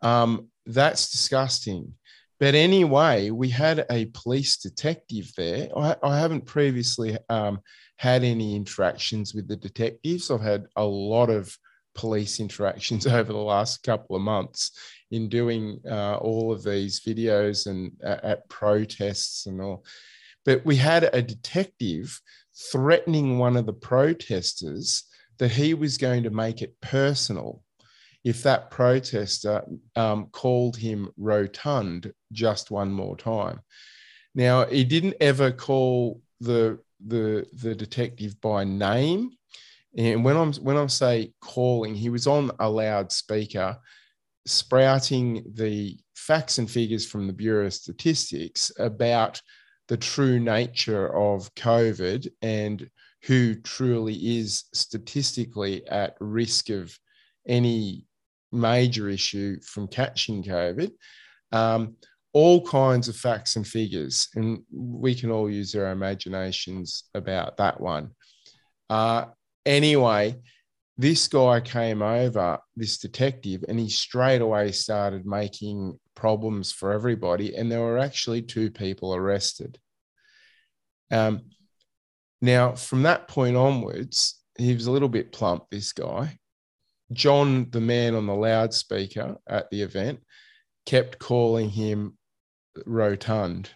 [0.02, 1.94] Um, that's disgusting.
[2.40, 5.68] But anyway, we had a police detective there.
[5.76, 7.60] I, I haven't previously um,
[7.98, 10.30] had any interactions with the detectives.
[10.30, 11.56] I've had a lot of
[11.94, 14.72] police interactions over the last couple of months
[15.10, 19.84] in doing uh, all of these videos and uh, at protests and all.
[20.44, 22.18] But we had a detective
[22.72, 25.04] threatening one of the protesters
[25.38, 27.62] that he was going to make it personal
[28.24, 29.64] if that protester
[29.96, 33.60] um, called him rotund just one more time.
[34.34, 39.30] Now he didn't ever call the the the detective by name,
[39.96, 43.78] and when I'm when I say calling, he was on a loudspeaker,
[44.46, 49.40] sprouting the facts and figures from the Bureau of Statistics about
[49.90, 52.88] the true nature of COVID and
[53.24, 56.96] who truly is statistically at risk of
[57.48, 58.06] any
[58.52, 60.92] major issue from catching COVID.
[61.50, 61.96] Um,
[62.32, 67.80] all kinds of facts and figures, and we can all use our imaginations about that
[67.80, 68.10] one.
[68.88, 69.24] Uh,
[69.66, 70.36] anyway,
[70.96, 77.56] this guy came over, this detective, and he straight away started making problems for everybody.
[77.56, 79.78] And there were actually two people arrested.
[81.10, 81.46] Um,
[82.42, 86.38] now, from that point onwards, he was a little bit plump, this guy.
[87.12, 90.20] John, the man on the loudspeaker at the event,
[90.84, 92.18] kept calling him
[92.84, 93.70] rotund.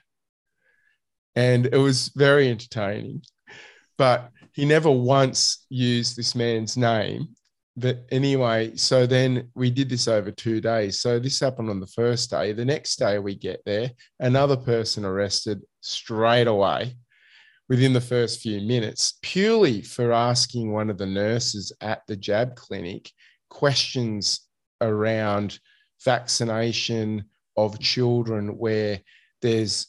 [1.35, 3.23] And it was very entertaining.
[3.97, 7.29] But he never once used this man's name.
[7.77, 11.01] But anyway, so then we did this over two days.
[11.01, 12.53] So this happened on the first day.
[12.53, 16.97] The next day we get there, another person arrested straight away
[17.69, 22.55] within the first few minutes, purely for asking one of the nurses at the jab
[22.55, 23.11] clinic
[23.51, 24.41] questions
[24.81, 25.59] around
[26.05, 27.25] vaccination
[27.57, 29.01] of children where
[29.43, 29.89] there's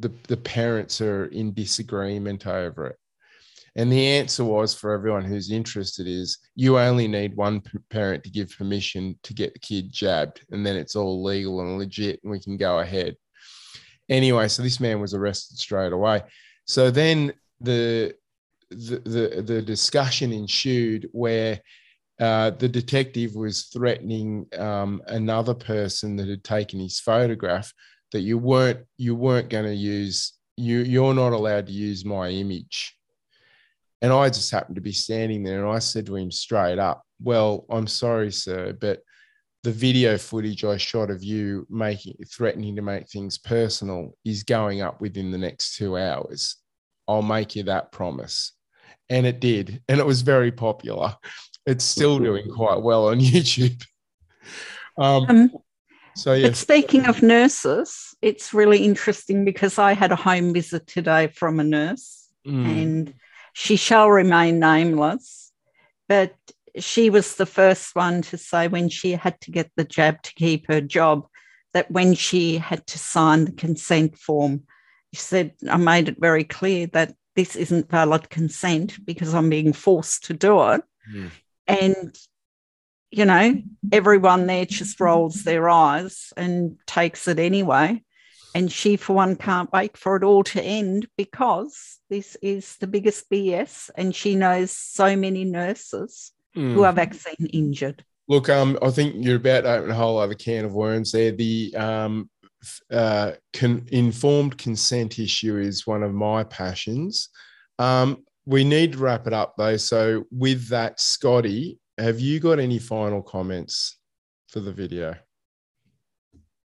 [0.00, 2.96] the, the parents are in disagreement over it.
[3.76, 7.60] And the answer was for everyone who's interested is you only need one
[7.90, 11.78] parent to give permission to get the kid jabbed, and then it's all legal and
[11.78, 13.16] legit, and we can go ahead.
[14.08, 16.22] Anyway, so this man was arrested straight away.
[16.66, 18.14] So then the
[18.70, 21.60] the the, the discussion ensued where
[22.20, 27.72] uh, the detective was threatening um, another person that had taken his photograph
[28.12, 32.28] that you weren't you weren't going to use you you're not allowed to use my
[32.28, 32.96] image
[34.04, 37.02] and i just happened to be standing there and i said to him straight up
[37.22, 39.00] well i'm sorry sir but
[39.64, 44.82] the video footage i shot of you making threatening to make things personal is going
[44.82, 46.56] up within the next two hours.
[47.08, 48.52] I'll make you that promise.
[49.08, 49.82] And it did.
[49.88, 51.16] And it was very popular.
[51.66, 53.82] It's still doing quite well on youtube.
[54.96, 55.50] Um, Um,
[56.14, 56.48] so yeah.
[56.48, 61.58] But speaking of nurses, it's really interesting because I had a home visit today from
[61.58, 63.14] a nurse mm, and
[63.54, 65.52] she shall remain nameless.
[66.08, 66.34] But
[66.78, 70.34] she was the first one to say when she had to get the jab to
[70.34, 71.26] keep her job,
[71.72, 74.64] that when she had to sign the consent form,
[75.14, 79.72] she said, I made it very clear that this isn't valid consent because I'm being
[79.72, 80.82] forced to do it.
[81.12, 81.30] mm.
[81.66, 82.14] And,
[83.10, 88.02] you know, everyone there just rolls their eyes and takes it anyway.
[88.54, 92.86] And she, for one, can't wait for it all to end because this is the
[92.86, 93.90] biggest BS.
[93.96, 96.74] And she knows so many nurses Mm.
[96.74, 98.04] who are vaccine injured.
[98.28, 101.32] Look, um, I think you're about to open a whole other can of worms there.
[101.32, 102.30] The um,
[102.90, 107.28] uh, con- informed consent issue is one of my passions.
[107.78, 109.76] Um, we need to wrap it up though.
[109.76, 113.98] So, with that, Scotty, have you got any final comments
[114.48, 115.16] for the video?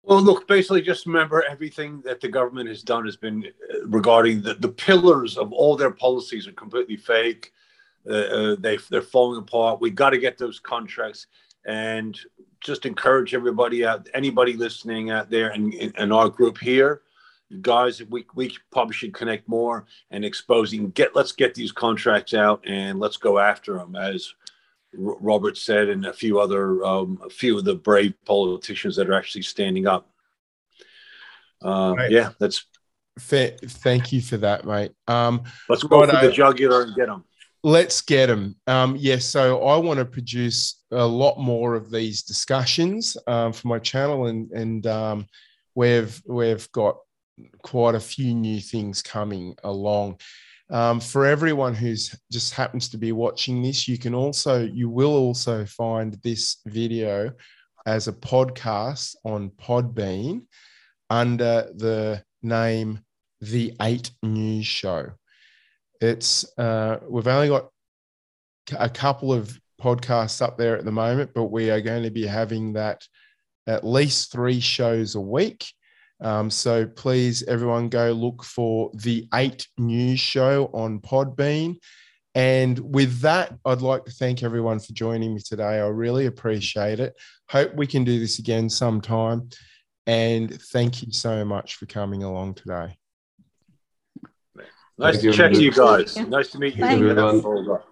[0.05, 3.43] Well, look, basically, just remember everything that the government has done has been
[3.73, 7.53] uh, regarding the, the pillars of all their policies are completely fake.
[8.07, 9.81] Uh, uh, they, they're falling apart.
[9.81, 11.25] We got to get those contracts
[11.65, 12.19] and
[12.61, 17.01] just encourage everybody out, anybody listening out there and in our group here,
[17.61, 22.61] guys, we, we probably should connect more and exposing, get, let's get these contracts out
[22.67, 24.33] and let's go after them as
[24.97, 29.13] Robert said, and a few other, um, a few of the brave politicians that are
[29.13, 30.09] actually standing up.
[31.63, 32.11] Uh, Right.
[32.11, 32.65] Yeah, let's
[33.19, 34.91] thank you for that, mate.
[35.07, 37.23] Um, let's go for the jugular and get them.
[37.63, 38.55] let's get them.
[38.67, 43.67] Um, yes, so I want to produce a lot more of these discussions um, for
[43.67, 45.27] my channel, and and um,
[45.75, 46.97] we've we've got
[47.63, 50.19] quite a few new things coming along.
[50.71, 55.15] Um, for everyone who's just happens to be watching this, you can also you will
[55.15, 57.31] also find this video
[57.85, 60.41] as a podcast on Podbean
[61.09, 62.99] under the name
[63.41, 65.11] The Eight News Show.
[66.01, 67.69] It's uh, we've only got
[68.77, 72.25] a couple of podcasts up there at the moment, but we are going to be
[72.25, 73.01] having that
[73.67, 75.67] at least three shows a week.
[76.21, 81.77] Um, so please, everyone, go look for the Eight News Show on Podbean.
[82.33, 85.79] And with that, I'd like to thank everyone for joining me today.
[85.79, 87.15] I really appreciate it.
[87.49, 89.49] Hope we can do this again sometime.
[90.07, 92.97] And thank you so much for coming along today.
[94.97, 96.03] Nice Thank to you, check you everybody.
[96.05, 96.17] guys.
[96.27, 96.81] Nice to meet you.
[96.83, 97.07] Thank you.
[97.07, 97.83] Have a full-